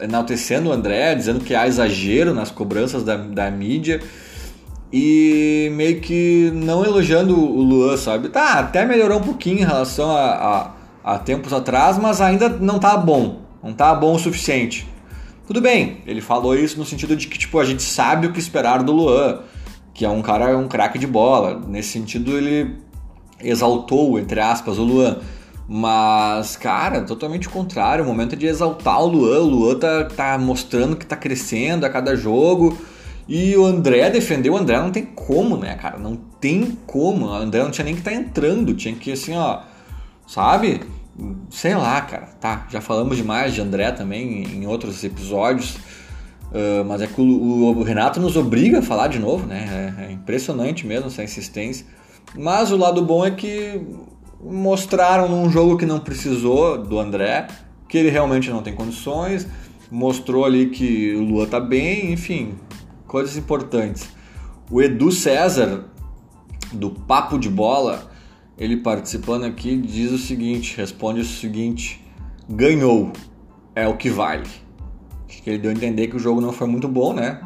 [0.00, 4.00] enaltecendo o André, dizendo que há exagero nas cobranças da, da mídia
[4.92, 8.28] e meio que não elogiando o Luan, sabe?
[8.28, 10.70] Tá, até melhorou um pouquinho em relação a,
[11.04, 13.40] a, a tempos atrás, mas ainda não tá bom.
[13.62, 14.86] Não tá bom o suficiente.
[15.46, 18.38] Tudo bem, ele falou isso no sentido de que tipo a gente sabe o que
[18.38, 19.40] esperar do Luan,
[19.94, 21.62] que é um cara um craque de bola.
[21.68, 22.74] Nesse sentido ele
[23.40, 25.18] exaltou entre aspas o Luan.
[25.68, 28.04] Mas, cara, totalmente o contrário.
[28.04, 29.40] O momento é de exaltar o Luan.
[29.40, 32.78] O Luan tá, tá mostrando que tá crescendo a cada jogo.
[33.28, 35.98] E o André defendeu o André não tem como, né, cara?
[35.98, 37.26] Não tem como.
[37.26, 38.74] O André não tinha nem que tá entrando.
[38.74, 39.60] Tinha que, assim, ó.
[40.26, 40.80] Sabe?
[41.50, 45.76] Sei lá, cara, tá, já falamos demais de André também em outros episódios,
[46.50, 49.94] uh, mas é que o, o, Renato nos obriga a falar de novo, né?
[49.98, 51.86] É, é, impressionante mesmo essa insistência.
[52.34, 53.80] Mas o lado bom é que
[54.42, 57.46] mostraram num jogo que não precisou do André,
[57.88, 59.46] que ele realmente não tem condições,
[59.90, 62.54] mostrou ali que o Lua tá bem, enfim,
[63.06, 64.08] coisas importantes.
[64.70, 65.84] O Edu César,
[66.72, 68.10] do Papo de Bola,
[68.58, 72.02] ele participando aqui diz o seguinte, responde o seguinte:
[72.48, 73.12] ganhou
[73.74, 74.48] é o que vale.
[75.28, 77.40] Acho que ele deu a entender que o jogo não foi muito bom, né?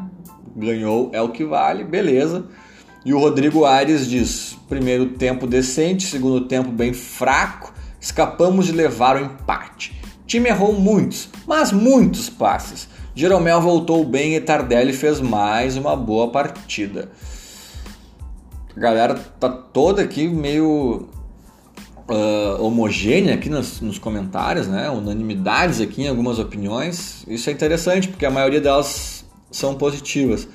[0.54, 2.46] Ganhou é o que vale, beleza.
[3.04, 9.16] E o Rodrigo Aires diz: primeiro tempo decente, segundo tempo bem fraco, escapamos de levar
[9.16, 9.98] o empate.
[10.22, 12.88] O time errou muitos, mas muitos passes.
[13.14, 17.10] Jeromel voltou bem e Tardelli fez mais uma boa partida.
[18.76, 21.08] A galera tá toda aqui meio
[22.08, 24.88] uh, homogênea aqui nos, nos, comentários, né?
[24.90, 27.24] Unanimidades aqui em algumas opiniões.
[27.26, 30.46] Isso é interessante porque a maioria delas são positivas.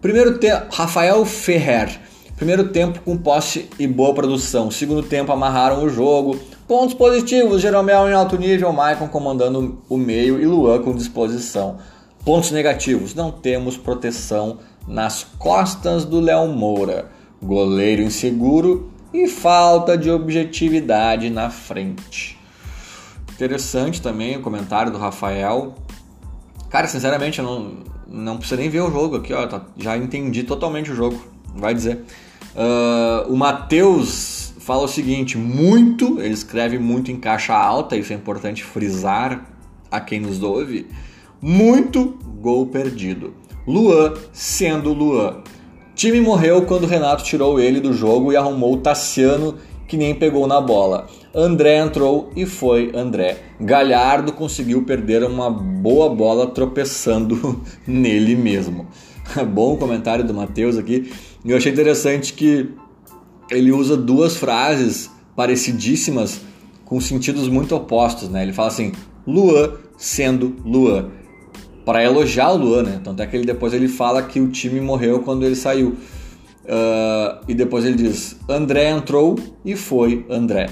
[0.00, 2.00] Primeiro tempo, Rafael Ferrer.
[2.36, 4.70] Primeiro tempo com posse e boa produção.
[4.70, 6.38] Segundo tempo amarraram o jogo.
[6.66, 11.76] Pontos positivos: Jeromel em alto nível, Maicon comandando o meio e Luan com disposição.
[12.24, 14.58] Pontos negativos: não temos proteção
[14.88, 22.38] nas costas do Léo Moura goleiro inseguro e falta de objetividade na frente.
[23.32, 25.74] Interessante também o comentário do Rafael.
[26.68, 27.72] Cara, sinceramente, eu não,
[28.06, 29.46] não precisa nem ver o jogo aqui, ó.
[29.46, 31.20] Tá, já entendi totalmente o jogo.
[31.54, 32.04] Vai dizer.
[32.54, 38.16] Uh, o Matheus fala o seguinte: muito, ele escreve muito em caixa alta, isso é
[38.16, 39.50] importante frisar
[39.90, 40.86] a quem nos ouve.
[41.40, 43.34] Muito gol perdido.
[43.66, 45.42] Luan sendo Luan.
[46.00, 50.46] Time morreu quando Renato tirou ele do jogo e arrumou o Tassiano, que nem pegou
[50.46, 51.06] na bola.
[51.34, 53.36] André entrou e foi André.
[53.60, 58.86] Galhardo conseguiu perder uma boa bola tropeçando nele mesmo.
[59.52, 61.12] Bom comentário do Matheus aqui.
[61.44, 62.70] Eu achei interessante que
[63.50, 66.40] ele usa duas frases parecidíssimas
[66.86, 68.42] com sentidos muito opostos, né?
[68.42, 68.92] Ele fala assim:
[69.26, 71.10] Luan sendo Luan
[71.90, 73.00] para elogiar o Luan, né?
[73.02, 75.88] Tanto é que ele depois ele fala que o time morreu quando ele saiu.
[75.88, 80.70] Uh, e depois ele diz: André entrou e foi André.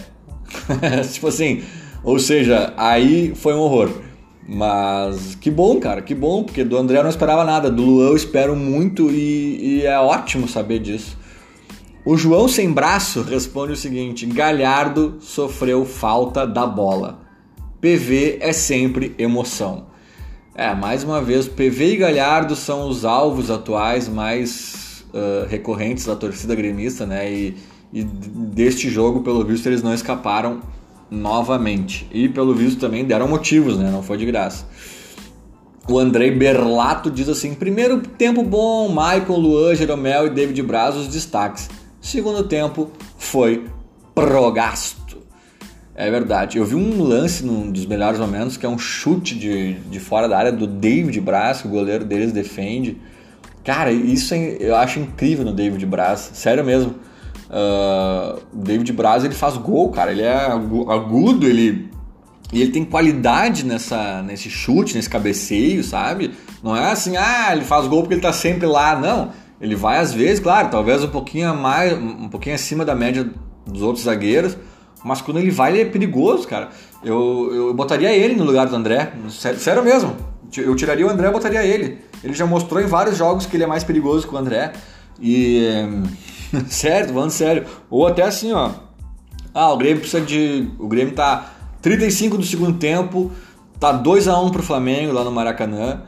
[1.13, 1.61] tipo assim,
[2.05, 3.91] ou seja, aí foi um horror.
[4.47, 8.11] Mas que bom, cara, que bom, porque do André eu não esperava nada, do Luan
[8.11, 11.19] eu espero muito e, e é ótimo saber disso.
[12.05, 17.19] O João Sem Braço responde o seguinte: Galhardo sofreu falta da bola.
[17.81, 19.89] PV é sempre emoção.
[20.59, 26.17] É, mais uma vez, PV e Galhardo são os alvos atuais mais uh, recorrentes da
[26.17, 27.33] torcida gremista, né?
[27.33, 27.57] E,
[27.93, 30.61] e deste jogo, pelo visto, eles não escaparam
[31.09, 32.09] novamente.
[32.13, 33.89] E pelo visto também deram motivos, né?
[33.89, 34.67] Não foi de graça.
[35.89, 41.07] O Andrei Berlato diz assim: primeiro tempo bom, Michael, Luan, Jeromel e David Braz os
[41.07, 41.71] destaques.
[42.01, 43.65] Segundo tempo foi
[44.13, 44.98] progasto.
[46.01, 46.59] É verdade.
[46.59, 50.29] Eu vi um lance num dos melhores momentos, que é um chute de, de fora
[50.29, 52.97] da área do David Braz, que o goleiro deles defende.
[53.65, 56.31] Cara, isso é, eu acho incrível no David Braz.
[56.35, 56.95] Sério mesmo.
[57.51, 60.13] Uh, David Braz, ele faz gol, cara.
[60.13, 61.91] Ele é agudo, ele...
[62.53, 66.31] E ele tem qualidade nessa, nesse chute, nesse cabeceio, sabe?
[66.63, 68.97] Não é assim, ah, ele faz gol porque ele tá sempre lá.
[68.97, 69.33] Não.
[69.61, 73.29] Ele vai às vezes, claro, talvez um pouquinho mais, um pouquinho acima da média
[73.67, 74.57] dos outros zagueiros,
[75.05, 76.71] mas quando ele vai, ele é perigoso, cara.
[77.03, 79.13] Eu, eu botaria ele no lugar do André.
[79.31, 80.17] Sério, sério mesmo.
[80.57, 81.99] Eu tiraria o André e botaria ele.
[82.25, 84.73] Ele já mostrou em vários jogos que ele é mais perigoso que o André.
[85.21, 85.69] E.
[86.69, 87.65] sério, falando sério.
[87.91, 88.71] Ou até assim, ó.
[89.55, 90.69] Ah, o Grêmio precisa de.
[90.79, 93.31] O Grêmio tá 35 do segundo tempo.
[93.79, 96.03] Tá 2 a 1 pro Flamengo lá no Maracanã.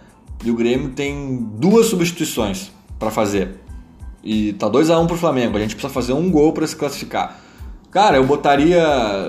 [0.44, 3.60] E o Grêmio tem duas substituições para fazer.
[4.24, 5.56] E tá 2 a 1 pro Flamengo.
[5.56, 7.39] A gente precisa fazer um gol para se classificar.
[7.90, 8.80] Cara, eu botaria,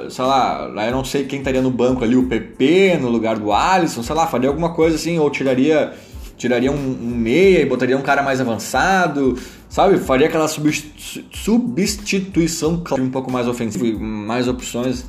[0.09, 3.51] sei lá, eu não sei quem estaria no banco ali, o PP no lugar do
[3.51, 5.93] Alisson, sei lá, faria alguma coisa assim, ou tiraria
[6.37, 9.37] tiraria um, um meia e botaria um cara mais avançado,
[9.69, 9.99] sabe?
[9.99, 15.05] Faria aquela substituição um pouco mais ofensiva, mais opções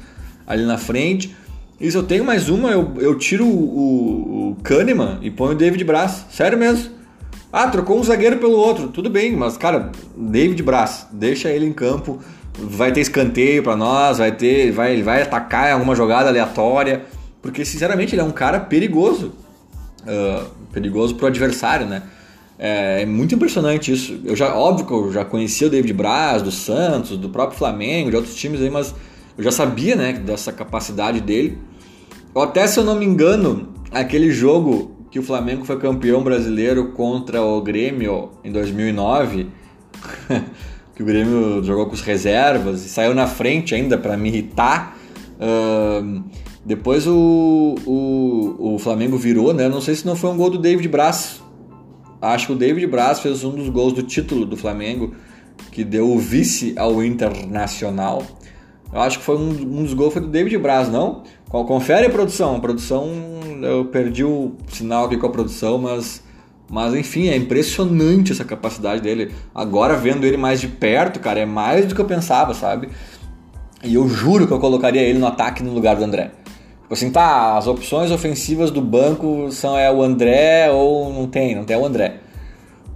[0.46, 1.34] ali na frente.
[1.80, 5.54] E se eu tenho mais uma, eu, eu tiro o, o, Kahneman e ponho o
[5.54, 6.26] David Braz.
[6.30, 6.90] Sério mesmo.
[7.50, 8.88] Ah, trocou um zagueiro pelo outro.
[8.88, 12.20] Tudo bem, mas, cara, David Braz, deixa ele em campo.
[12.58, 14.70] Vai ter escanteio para nós, vai ter.
[14.72, 17.04] Vai, ele vai atacar em alguma jogada aleatória.
[17.40, 19.32] Porque, sinceramente, ele é um cara perigoso.
[20.02, 22.02] Uh, perigoso pro adversário, né?
[22.58, 24.20] É, é, muito impressionante isso.
[24.24, 28.10] Eu já, óbvio que eu já conhecia o David Braz, do Santos, do próprio Flamengo,
[28.10, 28.94] de outros times aí, mas
[29.36, 31.58] eu já sabia, né, dessa capacidade dele.
[32.34, 37.42] Até se eu não me engano, aquele jogo que o Flamengo foi campeão brasileiro contra
[37.42, 39.48] o Grêmio em 2009,
[40.94, 44.96] que o Grêmio jogou com os reservas e saiu na frente ainda para me irritar.
[45.38, 46.22] Uh,
[46.64, 49.68] depois o, o, o Flamengo virou, né?
[49.68, 51.42] Não sei se não foi um gol do David Braz.
[52.20, 55.12] Acho que o David Braz fez um dos gols do título do Flamengo,
[55.72, 58.22] que deu o vice ao Internacional.
[58.92, 61.24] Eu acho que foi um, um dos gols foi do David Braz, não?
[61.48, 62.56] Confere a produção.
[62.56, 63.10] A produção,
[63.62, 66.22] eu perdi o sinal aqui com a produção, mas,
[66.72, 69.30] mas enfim, é impressionante essa capacidade dele.
[69.54, 72.88] Agora vendo ele mais de perto, cara, é mais do que eu pensava, sabe?
[73.84, 76.30] E eu juro que eu colocaria ele no ataque no lugar do André.
[76.80, 81.54] Tipo assim, tá, as opções ofensivas do banco são é o André ou não tem,
[81.54, 82.20] não tem o André.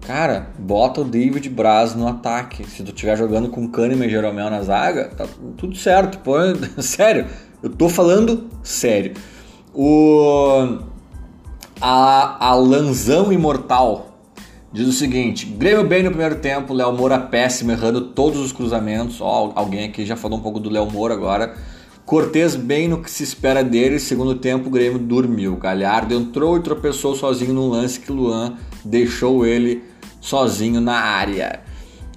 [0.06, 2.64] Cara, bota o David Braz no ataque.
[2.64, 5.26] Se tu estiver jogando com Kahneman e Jeromel na zaga, tá
[5.58, 6.18] tudo certo.
[6.20, 6.36] Pô,
[6.80, 7.26] sério,
[7.62, 9.12] eu tô falando sério.
[9.74, 10.78] O
[11.80, 14.18] a, a Lanzão Imortal
[14.72, 19.20] diz o seguinte: Grêmio bem no primeiro tempo, Léo Moura péssimo, errando todos os cruzamentos.
[19.20, 21.54] Ó, alguém aqui já falou um pouco do Léo Moura agora.
[22.04, 25.56] Cortez bem no que se espera dele, segundo tempo o Grêmio dormiu.
[25.56, 28.54] Galhardo entrou e tropeçou sozinho num lance que Luan
[28.84, 29.82] deixou ele
[30.20, 31.60] sozinho na área.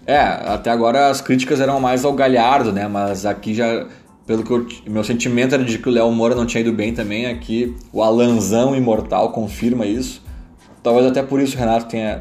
[0.05, 2.87] É, até agora as críticas eram mais ao Galhardo, né?
[2.87, 3.87] Mas aqui já,
[4.29, 6.93] pelo que eu, meu sentimento era de que o Léo Moura não tinha ido bem
[6.93, 7.25] também.
[7.25, 10.21] Aqui o Alanzão Imortal confirma isso.
[10.83, 12.19] Talvez até por isso o Renato tenha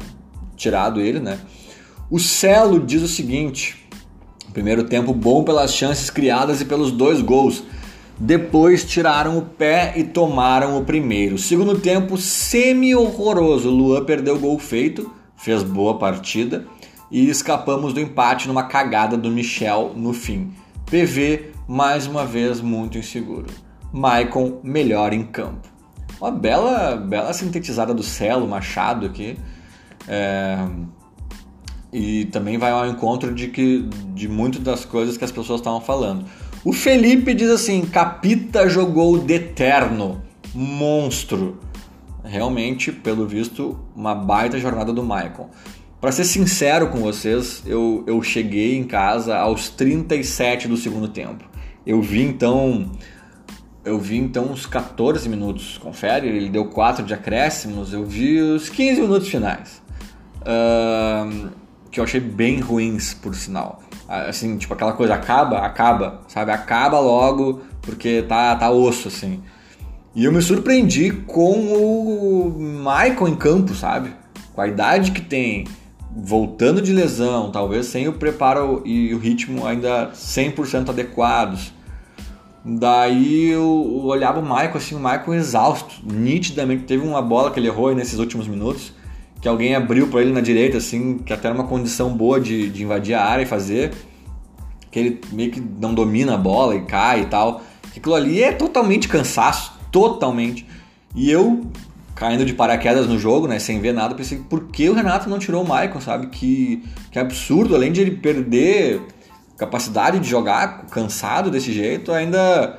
[0.55, 1.37] tirado ele, né?
[2.09, 3.87] O Celo diz o seguinte:
[4.51, 7.61] primeiro tempo bom pelas chances criadas e pelos dois gols.
[8.19, 11.37] Depois tiraram o pé e tomaram o primeiro.
[11.37, 13.69] Segundo tempo semi-horroroso.
[13.69, 16.65] Luan perdeu o gol feito fez boa partida
[17.11, 20.51] e escapamos do empate numa cagada do Michel no fim.
[20.87, 23.45] PV, mais uma vez, muito inseguro.
[23.93, 25.67] Maicon, melhor em campo.
[26.19, 29.37] Uma bela, bela sintetizada do Celo Machado aqui.
[30.07, 30.57] É...
[31.93, 35.79] E também vai ao encontro de, que, de muitas das coisas que as pessoas estavam
[35.79, 36.25] falando.
[36.65, 40.23] O Felipe diz assim: Capita jogou de eterno,
[40.55, 41.59] monstro
[42.23, 45.51] realmente, pelo visto, uma baita jornada do Michael.
[46.01, 51.48] Para ser sincero com vocês, eu, eu cheguei em casa aos 37 do segundo tempo.
[51.85, 52.91] Eu vi então.
[53.83, 58.69] Eu vi então uns 14 minutos, confere, ele deu 4 de acréscimos, eu vi os
[58.69, 59.81] 15 minutos finais.
[60.41, 61.49] Uh,
[61.89, 63.81] que eu achei bem ruins, por sinal.
[64.07, 66.51] Assim, tipo, aquela coisa acaba, acaba, sabe?
[66.51, 69.41] Acaba logo, porque tá, tá osso, assim.
[70.15, 74.13] E eu me surpreendi com o Michael em campo, sabe?
[74.53, 75.65] Com a idade que tem,
[76.15, 81.71] voltando de lesão, talvez sem o preparo e o ritmo ainda 100% adequados.
[82.63, 86.83] Daí eu olhava o Michael assim, o Michael exausto, nitidamente.
[86.83, 88.93] Teve uma bola que ele errou nesses últimos minutos,
[89.41, 92.69] que alguém abriu para ele na direita, assim, que até era uma condição boa de,
[92.69, 93.93] de invadir a área e fazer.
[94.91, 97.61] Que ele meio que não domina a bola e cai e tal.
[97.95, 100.65] Aquilo ali é totalmente cansaço totalmente.
[101.15, 101.61] E eu,
[102.19, 105.39] caindo de paraquedas no jogo, né, sem ver nada, pensei, por que o Renato não
[105.39, 106.27] tirou o Maicon, sabe?
[106.27, 109.01] Que, que absurdo, além de ele perder
[109.57, 112.77] capacidade de jogar cansado desse jeito, ainda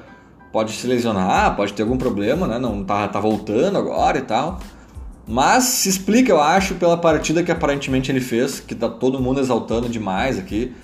[0.53, 2.59] pode se lesionar, pode ter algum problema, né?
[2.59, 4.61] Não tá, tá voltando agora e tal.
[5.26, 9.41] Mas se explica, eu acho, pela partida que aparentemente ele fez, que tá todo mundo
[9.41, 10.74] exaltando demais aqui.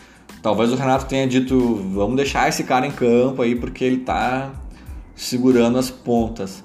[0.43, 1.59] Talvez o Renato tenha dito,
[1.93, 4.51] vamos deixar esse cara em campo aí, porque ele tá
[5.15, 6.65] segurando as pontas.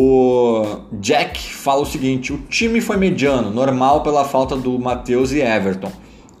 [0.00, 5.40] O Jack fala o seguinte: o time foi mediano, normal pela falta do Matheus e
[5.40, 5.90] Everton,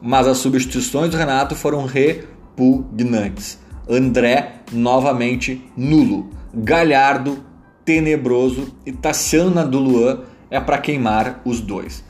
[0.00, 3.58] mas as substituições do Renato foram repugnantes.
[3.90, 7.44] André novamente nulo, Galhardo
[7.84, 12.04] tenebroso e Tassiano na do Luan é para queimar os dois.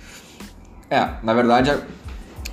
[0.91, 1.75] É, na verdade,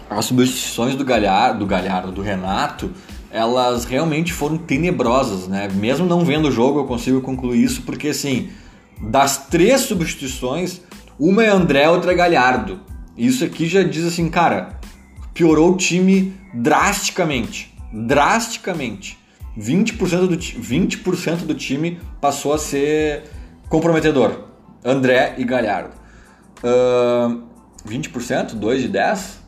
[0.09, 2.93] as substituições do Galhardo, do Galhardo, do Renato
[3.29, 5.67] elas realmente foram tenebrosas, né?
[5.73, 8.49] Mesmo não vendo o jogo, eu consigo concluir isso, porque assim,
[9.01, 10.81] das três substituições,
[11.19, 12.79] uma é André, outra é Galhardo.
[13.17, 14.79] Isso aqui já diz assim, cara,
[15.33, 17.73] piorou o time drasticamente.
[17.93, 19.17] Drasticamente.
[19.57, 21.01] 20% do, 20
[21.45, 23.23] do time passou a ser
[23.69, 24.45] comprometedor.
[24.83, 25.91] André e Galhardo.
[26.63, 27.43] Uh,
[27.87, 28.53] 20%?
[28.55, 29.39] 2 de 10?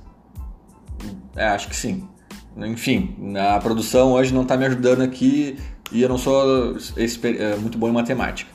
[1.36, 2.08] É, acho que sim.
[2.58, 5.58] Enfim, a produção hoje não está me ajudando aqui
[5.91, 8.50] e eu não sou é, muito bom em matemática.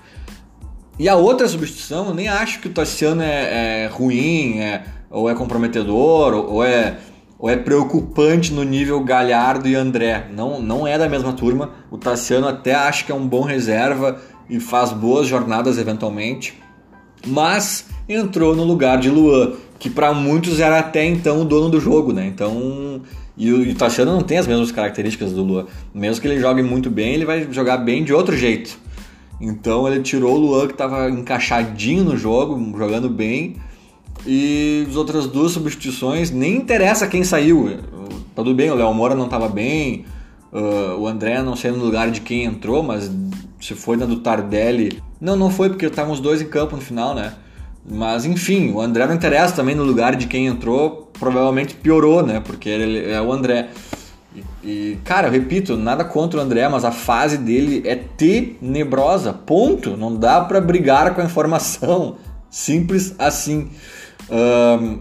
[0.98, 5.28] E a outra substituição, eu nem acho que o Tassiano é, é ruim, é, ou
[5.28, 6.98] é comprometedor, ou é,
[7.38, 10.28] ou é preocupante no nível Galhardo e André.
[10.32, 11.70] Não, não é da mesma turma.
[11.90, 16.60] O Tassiano até acho que é um bom reserva e faz boas jornadas eventualmente.
[17.26, 21.80] Mas entrou no lugar de Luan, que para muitos era até então o dono do
[21.80, 22.26] jogo, né?
[22.26, 23.00] Então.
[23.34, 25.66] E o, e o Tassiano não tem as mesmas características do Luan.
[25.94, 28.78] Mesmo que ele jogue muito bem, ele vai jogar bem de outro jeito.
[29.42, 33.56] Então ele tirou o Luan que estava encaixadinho no jogo, jogando bem.
[34.24, 37.68] E as outras duas substituições, nem interessa quem saiu.
[38.36, 40.04] Tá tudo bem, o Léo Moura não estava bem,
[40.52, 43.10] uh, o André não sei no lugar de quem entrou, mas
[43.60, 45.02] se foi na do Tardelli.
[45.20, 47.34] Não, não foi porque estavam os dois em campo no final, né?
[47.84, 52.38] Mas enfim, o André não interessa também no lugar de quem entrou, provavelmente piorou, né?
[52.38, 53.70] Porque ele é o André.
[54.64, 59.32] E, cara, eu repito, nada contra o André, mas a fase dele é tenebrosa.
[59.32, 59.96] Ponto.
[59.96, 62.16] Não dá para brigar com a informação.
[62.50, 63.70] Simples assim.
[64.30, 65.00] Um,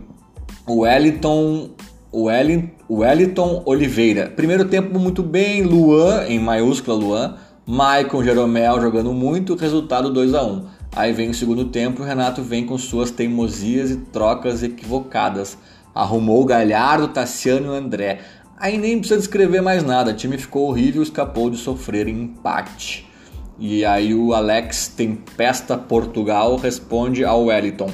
[0.69, 1.71] Wellington,
[2.13, 4.29] Wellington Oliveira.
[4.29, 7.37] Primeiro tempo muito bem, Luan, em maiúscula Luan.
[7.65, 12.41] Maicon Jeromel jogando muito, resultado 2 a 1 Aí vem o segundo tempo o Renato
[12.41, 15.57] vem com suas teimosias e trocas equivocadas.
[15.95, 18.19] Arrumou o Galhardo, Tassiano e o André.
[18.61, 23.09] Aí nem precisa descrever mais nada, o time ficou horrível escapou de sofrer empate.
[23.57, 27.89] E aí o Alex Tempesta Portugal responde ao Wellington.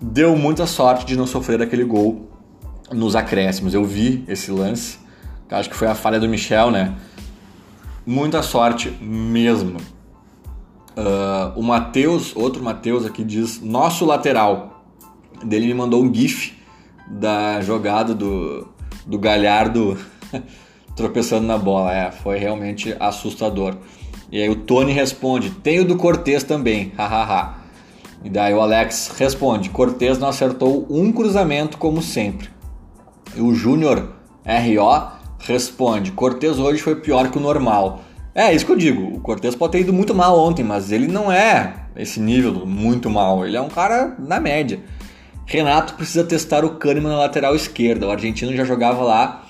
[0.00, 2.26] Deu muita sorte de não sofrer aquele gol
[2.90, 3.74] nos acréscimos.
[3.74, 4.98] Eu vi esse lance,
[5.50, 6.94] acho que foi a falha do Michel, né?
[8.06, 9.76] Muita sorte mesmo.
[10.96, 14.86] Uh, o Matheus, outro Matheus aqui diz: Nosso lateral.
[15.44, 16.56] Dele me mandou um GIF
[17.06, 18.66] da jogada do,
[19.08, 19.98] do Galhardo
[20.94, 21.92] tropeçando na bola.
[21.92, 23.74] É, foi realmente assustador.
[24.30, 27.56] E aí o Tony responde: tem o do Cortez também, hahaha.
[28.22, 32.50] e daí o Alex responde: Cortez não acertou um cruzamento como sempre.
[33.34, 34.12] E o Júnior
[34.44, 38.02] RO responde: Cortez hoje foi pior que o normal.
[38.34, 39.16] É isso que eu digo.
[39.16, 43.10] O Cortez pode ter ido muito mal ontem, mas ele não é esse nível muito
[43.10, 43.44] mal.
[43.44, 44.80] Ele é um cara na média.
[45.48, 48.06] Renato precisa testar o Kahneman na lateral esquerda.
[48.06, 49.46] O argentino já jogava lá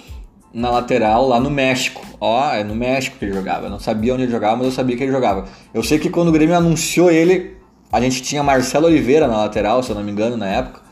[0.55, 2.01] na lateral, lá no México.
[2.21, 3.67] Ó, é no México que ele jogava.
[3.67, 5.47] Eu não sabia onde ele jogava, mas eu sabia que ele jogava.
[5.75, 7.57] Eu sei que quando o Grêmio anunciou ele,
[7.91, 10.83] a gente tinha Marcelo Oliveira na lateral, se eu não me engano, na época.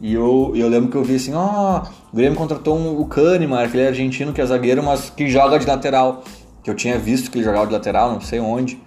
[0.00, 3.04] E eu, eu lembro que eu vi assim, ó, oh, o Grêmio contratou um, o
[3.04, 6.24] Kahneman, aquele argentino que é zagueiro, mas que joga de lateral.
[6.64, 8.80] Que eu tinha visto que ele jogava de lateral, não sei onde.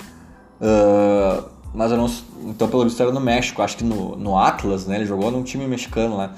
[0.60, 1.44] Uh,
[1.74, 2.10] mas eu não.
[2.46, 4.96] Então, pelo visto, era no México, acho que no, no Atlas, né?
[4.96, 6.34] Ele jogou num time mexicano lá.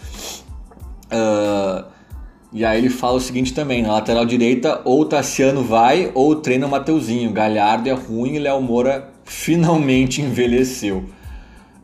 [1.11, 1.85] Uh,
[2.53, 6.35] e aí ele fala o seguinte também: na lateral direita, ou o Tassiano vai, ou
[6.35, 7.31] treina o Mateuzinho.
[7.31, 11.05] Galhardo é ruim e Léo Moura finalmente envelheceu.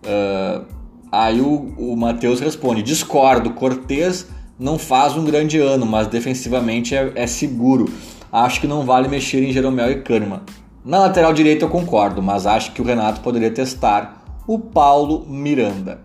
[0.04, 0.66] Uh,
[1.12, 4.28] aí o, o Matheus responde: discordo, Cortez
[4.60, 7.86] não faz um grande ano, mas defensivamente é, é seguro.
[8.32, 10.42] Acho que não vale mexer em Jeromel e Kahneman.
[10.88, 16.00] Na lateral direita eu concordo, mas acho que o Renato poderia testar o Paulo Miranda.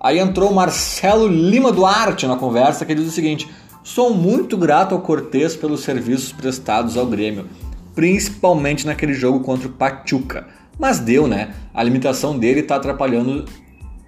[0.00, 3.50] Aí entrou o Marcelo Lima Duarte na conversa que diz o seguinte:
[3.82, 7.48] Sou muito grato ao Cortez pelos serviços prestados ao Grêmio,
[7.92, 10.46] principalmente naquele jogo contra o Pachuca.
[10.78, 11.52] Mas deu, né?
[11.74, 13.46] A limitação dele está atrapalhando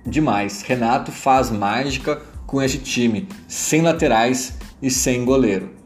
[0.06, 0.62] demais.
[0.62, 5.81] Renato faz mágica com este time, sem laterais e sem goleiro.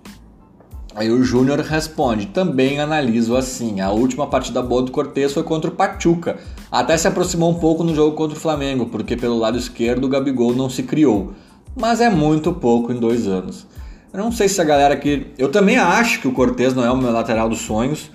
[0.96, 3.82] Aí o Júnior responde: também analiso assim.
[3.82, 6.38] A última partida boa do Cortez foi contra o Pachuca.
[6.72, 10.08] Até se aproximou um pouco no jogo contra o Flamengo, porque pelo lado esquerdo o
[10.08, 11.34] Gabigol não se criou.
[11.78, 13.66] Mas é muito pouco em dois anos.
[14.10, 15.26] Eu não sei se a galera aqui.
[15.36, 18.10] Eu também acho que o Cortez não é o meu lateral dos sonhos.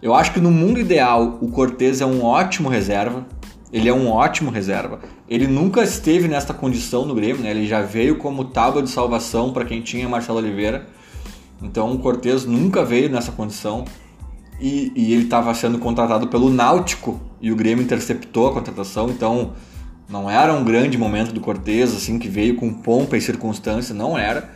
[0.00, 3.26] Eu acho que no mundo ideal o Cortez é um ótimo reserva.
[3.70, 5.00] Ele é um ótimo reserva.
[5.28, 7.50] Ele nunca esteve nesta condição no Grêmio, né?
[7.50, 10.86] Ele já veio como tábua de salvação para quem tinha Marcelo Oliveira.
[11.62, 13.84] Então o Cortez nunca veio nessa condição
[14.60, 19.52] e, e ele estava sendo contratado pelo Náutico e o Grêmio interceptou a contratação, então
[20.08, 24.16] não era um grande momento do Cortez, assim, que veio com pompa e circunstância, não
[24.16, 24.50] era.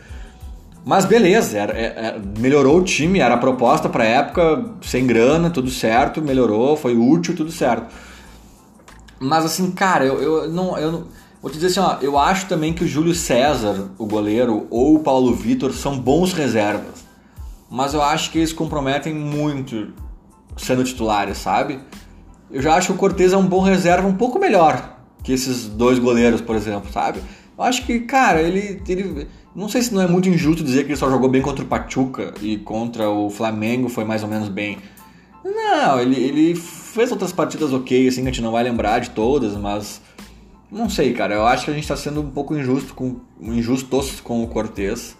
[0.83, 5.05] Mas beleza, era, era, é, é, melhorou o time, era a proposta para época, sem
[5.05, 7.93] grana, tudo certo, melhorou, foi útil, tudo certo.
[9.19, 10.77] Mas assim, cara, eu, eu não.
[10.77, 14.05] Eu não Vou te dizer assim, ó, eu acho também que o Júlio César, o
[14.05, 17.03] goleiro, ou o Paulo Vitor são bons reservas.
[17.69, 19.93] Mas eu acho que eles comprometem muito
[20.57, 21.79] sendo titulares, sabe?
[22.51, 25.67] Eu já acho que o Cortez é um bom reserva um pouco melhor que esses
[25.67, 27.21] dois goleiros, por exemplo, sabe?
[27.57, 29.27] Eu acho que, cara, ele, ele.
[29.55, 31.67] Não sei se não é muito injusto dizer que ele só jogou bem contra o
[31.67, 34.77] Pachuca e contra o Flamengo foi mais ou menos bem.
[35.43, 39.11] Não, ele, ele fez outras partidas ok, assim, que a gente não vai lembrar de
[39.11, 40.01] todas, mas.
[40.71, 41.35] Não sei, cara.
[41.35, 45.17] Eu acho que a gente tá sendo um pouco injusto com, injustos com o Cortez.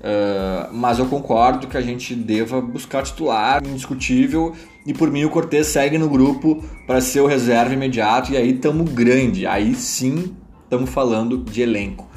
[0.00, 4.54] Uh, mas eu concordo que a gente deva buscar titular, indiscutível.
[4.86, 8.32] E por mim o Cortez segue no grupo para ser o reserva imediato.
[8.32, 9.46] E aí tamo grande.
[9.46, 10.34] Aí sim
[10.64, 12.08] estamos falando de elenco.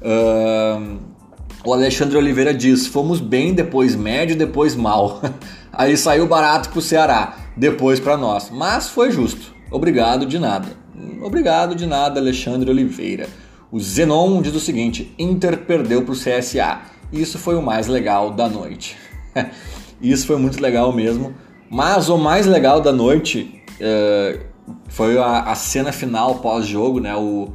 [0.00, 0.98] Uh,
[1.64, 5.20] o Alexandre Oliveira diz: fomos bem, depois médio, depois mal.
[5.72, 8.50] aí saiu barato pro Ceará, depois para nós.
[8.50, 9.52] Mas foi justo.
[9.68, 10.85] Obrigado de nada.
[11.22, 13.28] Obrigado de nada, Alexandre Oliveira.
[13.70, 16.80] O Zenon diz o seguinte: Inter perdeu pro CSA.
[17.12, 18.96] Isso foi o mais legal da noite.
[20.00, 21.34] Isso foi muito legal mesmo.
[21.70, 24.40] Mas o mais legal da noite uh,
[24.88, 27.14] foi a, a, cena final pós-jogo, né?
[27.16, 27.52] O,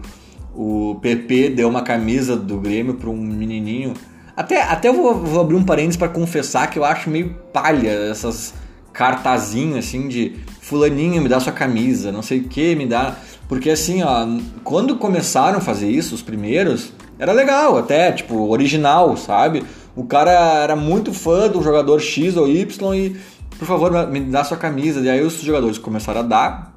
[0.54, 3.94] o PP deu uma camisa do Grêmio para um menininho.
[4.36, 7.90] Até, até eu vou, vou abrir um parênteses para confessar que eu acho meio palha
[7.90, 8.54] essas
[8.92, 13.16] cartazinhas assim de fulaninho me dá sua camisa, não sei o que me dá.
[13.52, 14.26] Porque assim, ó,
[14.64, 19.62] quando começaram a fazer isso, os primeiros, era legal até, tipo, original, sabe?
[19.94, 23.18] O cara era muito fã do jogador X ou Y e,
[23.60, 25.02] por favor, me dá sua camisa.
[25.02, 26.74] E aí os jogadores começaram a dar.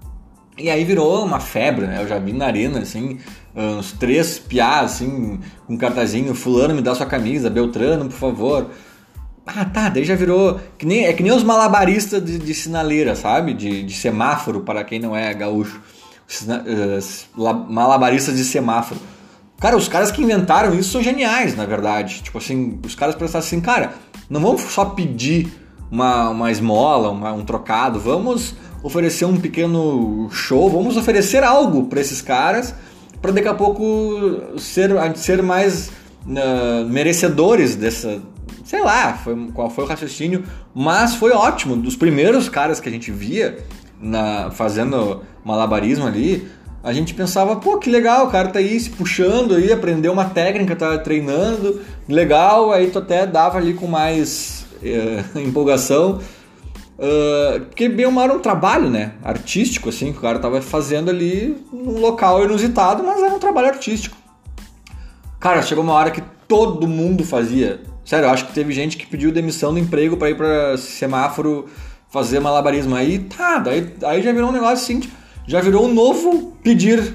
[0.58, 2.02] E aí virou uma febre, né?
[2.02, 3.20] Eu já vi na arena, assim,
[3.54, 8.70] uns três piás, assim, com um cartazinho, fulano me dá sua camisa, Beltrano, por favor.
[9.46, 10.58] Ah, tá, daí já virou.
[10.76, 13.54] Que nem, é que nem os malabaristas de, de sinaleira, sabe?
[13.54, 15.80] De, de semáforo, para quem não é gaúcho.
[16.26, 19.00] Uh, malabaristas de semáforo.
[19.60, 22.22] Cara, os caras que inventaram isso são geniais, na verdade.
[22.22, 23.94] Tipo assim, os caras pensaram assim, cara,
[24.28, 25.52] não vamos só pedir
[25.90, 32.00] uma, uma esmola, uma, um trocado, vamos oferecer um pequeno show, vamos oferecer algo para
[32.00, 32.74] esses caras,
[33.22, 35.90] para daqui a pouco ser, ser mais
[36.26, 38.20] uh, merecedores dessa.
[38.64, 40.44] Sei lá foi, qual foi o raciocínio,
[40.74, 41.76] mas foi ótimo.
[41.76, 43.58] Dos primeiros caras que a gente via
[44.04, 46.46] na, fazendo malabarismo ali,
[46.82, 50.26] a gente pensava, pô, que legal, o cara tá aí se puxando aí, aprendeu uma
[50.26, 56.20] técnica, tá treinando, legal, aí tu até dava ali com mais eh, empolgação.
[56.96, 59.14] Uh, porque bem era um trabalho, né?
[59.24, 63.68] Artístico, assim, que o cara tava fazendo ali num local inusitado, mas era um trabalho
[63.68, 64.16] artístico.
[65.40, 67.80] Cara, chegou uma hora que todo mundo fazia.
[68.04, 71.66] Sério, eu acho que teve gente que pediu demissão do emprego para ir para semáforo
[72.14, 72.94] fazer malabarismo.
[72.94, 75.02] Aí tá, daí, aí já virou um negócio assim.
[75.48, 77.12] Já virou um novo pedir.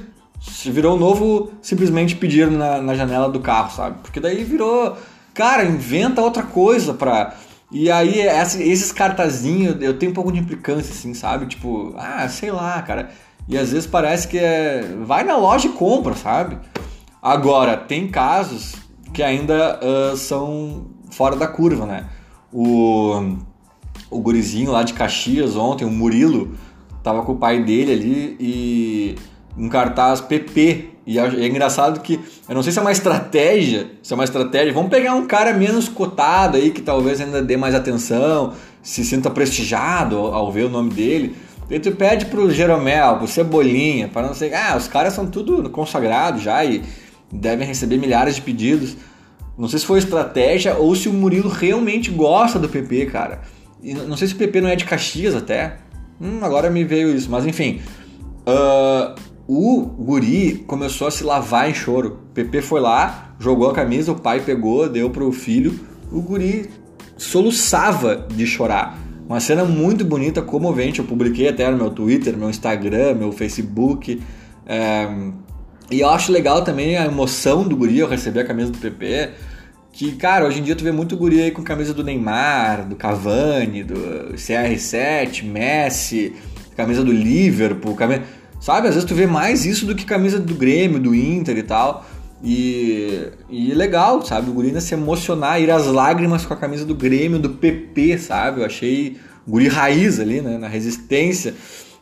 [0.66, 4.00] Virou um novo simplesmente pedir na, na janela do carro, sabe?
[4.04, 4.98] Porque daí virou.
[5.34, 7.34] Cara, inventa outra coisa pra.
[7.72, 11.46] E aí, esses cartazinhos, eu tenho um pouco de implicância, assim, sabe?
[11.46, 13.10] Tipo, ah, sei lá, cara.
[13.48, 14.84] E às vezes parece que é.
[15.06, 16.58] Vai na loja e compra, sabe?
[17.22, 18.76] Agora, tem casos
[19.14, 22.06] que ainda uh, são fora da curva, né?
[22.52, 23.38] O,
[24.10, 26.56] o gurizinho lá de Caxias ontem, o Murilo,
[27.04, 29.16] tava com o pai dele ali e
[29.58, 30.90] um cartaz PP.
[31.06, 34.72] E é engraçado que, eu não sei se é uma estratégia, se é uma estratégia,
[34.72, 38.54] vamos pegar um cara menos cotado aí, que talvez ainda dê mais atenção,
[38.84, 41.36] se sinta prestigiado ao ver o nome dele.
[41.68, 45.68] E tu pede pro Jeromel, pro Cebolinha, para não sei, ah, os caras são tudo
[45.70, 46.84] consagrados já e
[47.32, 48.96] devem receber milhares de pedidos.
[49.58, 53.42] Não sei se foi estratégia ou se o Murilo realmente gosta do PP, cara.
[53.82, 55.78] Não sei se o PP não é de Caxias até.
[56.22, 57.82] Hum, agora me veio isso, mas enfim.
[58.46, 59.16] Uh,
[59.48, 62.20] o guri começou a se lavar em choro.
[62.30, 65.80] O Pepe foi lá, jogou a camisa, o pai pegou, deu pro filho.
[66.12, 66.70] O guri
[67.18, 69.00] soluçava de chorar.
[69.28, 71.00] Uma cena muito bonita, comovente.
[71.00, 74.22] Eu publiquei até no meu Twitter, meu Instagram, meu Facebook.
[74.66, 75.08] É...
[75.92, 79.32] E eu acho legal também a emoção do guri ao receber a camisa do PP.
[80.00, 82.96] Que, cara, hoje em dia tu vê muito guri aí com camisa do Neymar, do
[82.96, 86.38] Cavani, do CR7, Messi,
[86.78, 88.24] camisa do Liverpool, camisa...
[88.62, 88.88] sabe?
[88.88, 92.06] Às vezes tu vê mais isso do que camisa do Grêmio, do Inter e tal.
[92.42, 94.50] E, e legal, sabe?
[94.50, 98.20] O guri ainda se emocionar, ir às lágrimas com a camisa do Grêmio, do PP,
[98.20, 98.62] sabe?
[98.62, 100.58] Eu achei guri raiz ali, né?
[100.58, 101.54] Na resistência.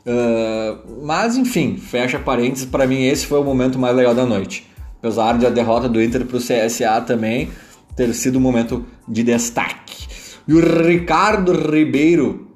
[0.05, 4.67] Uh, mas enfim, fecha parênteses, para mim esse foi o momento mais legal da noite.
[4.99, 7.49] Apesar de a derrota do Inter pro CSA também,
[7.97, 10.07] ter sido um momento de destaque.
[10.47, 12.47] E o Ricardo Ribeiro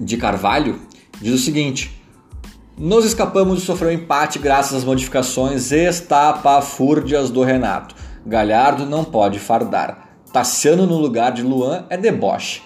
[0.00, 0.80] de Carvalho
[1.20, 2.02] diz o seguinte:
[2.76, 7.94] Nos escapamos de sofrer um empate graças às modificações estapafúrdias do Renato.
[8.26, 10.08] Galhardo não pode fardar.
[10.32, 12.62] Tassiano no lugar de Luan é deboche.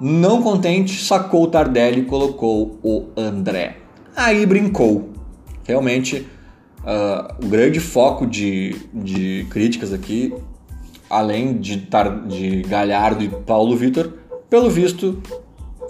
[0.00, 3.78] Não contente, sacou o Tardelli e colocou o André.
[4.16, 5.10] Aí brincou.
[5.64, 6.26] Realmente,
[6.80, 10.32] uh, o grande foco de, de críticas aqui,
[11.10, 11.88] além de,
[12.26, 14.12] de Galhardo e Paulo Vitor,
[14.48, 15.22] pelo visto,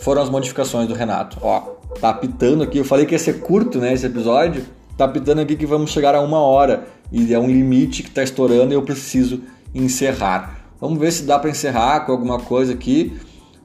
[0.00, 1.38] foram as modificações do Renato.
[1.40, 1.60] Ó,
[2.00, 4.64] tá pitando aqui, eu falei que ia ser curto né, esse episódio,
[4.96, 6.86] tá pitando aqui que vamos chegar a uma hora.
[7.10, 9.40] E é um limite que está estourando e eu preciso
[9.74, 10.72] encerrar.
[10.80, 13.16] Vamos ver se dá para encerrar com alguma coisa aqui.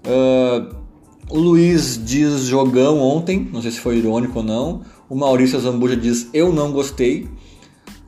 [0.05, 0.75] Uh,
[1.29, 4.81] o Luiz diz jogão ontem, não sei se foi irônico ou não.
[5.09, 7.27] O Maurício Zambuja diz eu não gostei.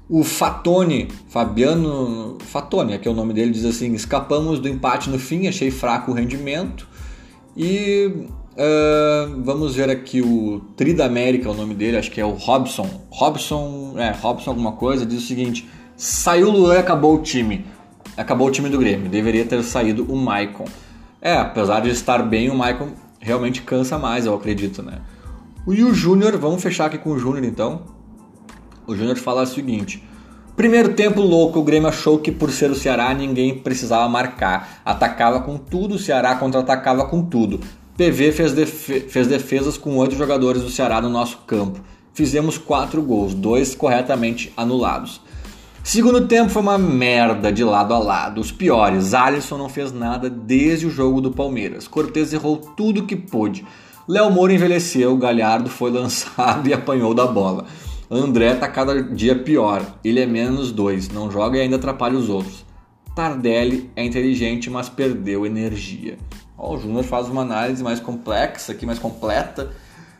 [0.07, 5.09] O Fatone, Fabiano Fatone, é que é o nome dele, diz assim: escapamos do empate
[5.09, 6.87] no fim, achei fraco o rendimento.
[7.57, 12.21] E uh, vamos ver aqui o Tri da América, é o nome dele, acho que
[12.21, 12.87] é o Robson.
[13.09, 17.65] Robson, é, Robson alguma coisa, diz o seguinte: saiu o Luan e acabou o time.
[18.15, 20.65] Acabou o time do Grêmio, deveria ter saído o Maicon.
[21.19, 22.89] É, apesar de estar bem, o Maicon
[23.19, 25.01] realmente cansa mais, eu acredito, né?
[25.67, 27.94] E o Júnior, vamos fechar aqui com o Júnior então.
[28.87, 30.03] O Júnior fala o seguinte:
[30.55, 34.81] Primeiro tempo louco, o Grêmio achou que por ser o Ceará ninguém precisava marcar.
[34.85, 37.59] Atacava com tudo, o Ceará contra-atacava com tudo.
[37.97, 41.79] PV fez, defe fez defesas com oito jogadores do Ceará no nosso campo.
[42.13, 45.19] Fizemos quatro gols, dois corretamente anulados.
[45.83, 49.13] Segundo tempo foi uma merda de lado a lado, os piores.
[49.13, 51.87] Alisson não fez nada desde o jogo do Palmeiras.
[51.87, 53.65] Cortez errou tudo que pôde.
[54.07, 57.65] Léo Moura envelheceu, Galhardo foi lançado e apanhou da bola.
[58.09, 59.97] André tá cada dia pior.
[60.03, 62.65] Ele é menos dois, não joga e ainda atrapalha os outros.
[63.15, 66.17] Tardelli é inteligente, mas perdeu energia.
[66.57, 69.71] Ó, o Júnior faz uma análise mais complexa aqui, mais completa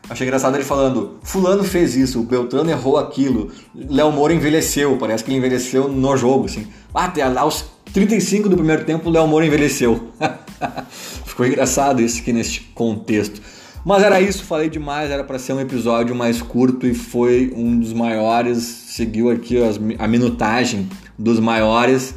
[0.08, 4.96] Achei engraçado ele falando: Fulano fez isso, o Beltrano errou aquilo, Léo Moura envelheceu.
[4.98, 6.66] Parece que ele envelheceu no jogo, assim.
[6.94, 10.10] Até aos 35 do primeiro tempo, Léo Moura envelheceu.
[11.26, 13.42] Ficou engraçado isso aqui neste contexto.
[13.86, 17.78] Mas era isso, falei demais, era para ser um episódio mais curto e foi um
[17.78, 18.58] dos maiores.
[18.58, 22.12] Seguiu aqui as, a minutagem dos maiores.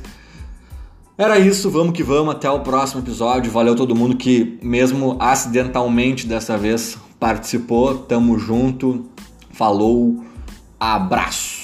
[1.15, 3.51] Era isso, vamos que vamos, até o próximo episódio.
[3.51, 7.99] Valeu todo mundo que, mesmo acidentalmente dessa vez, participou.
[7.99, 9.05] Tamo junto.
[9.51, 10.23] Falou.
[10.79, 11.58] Abraço.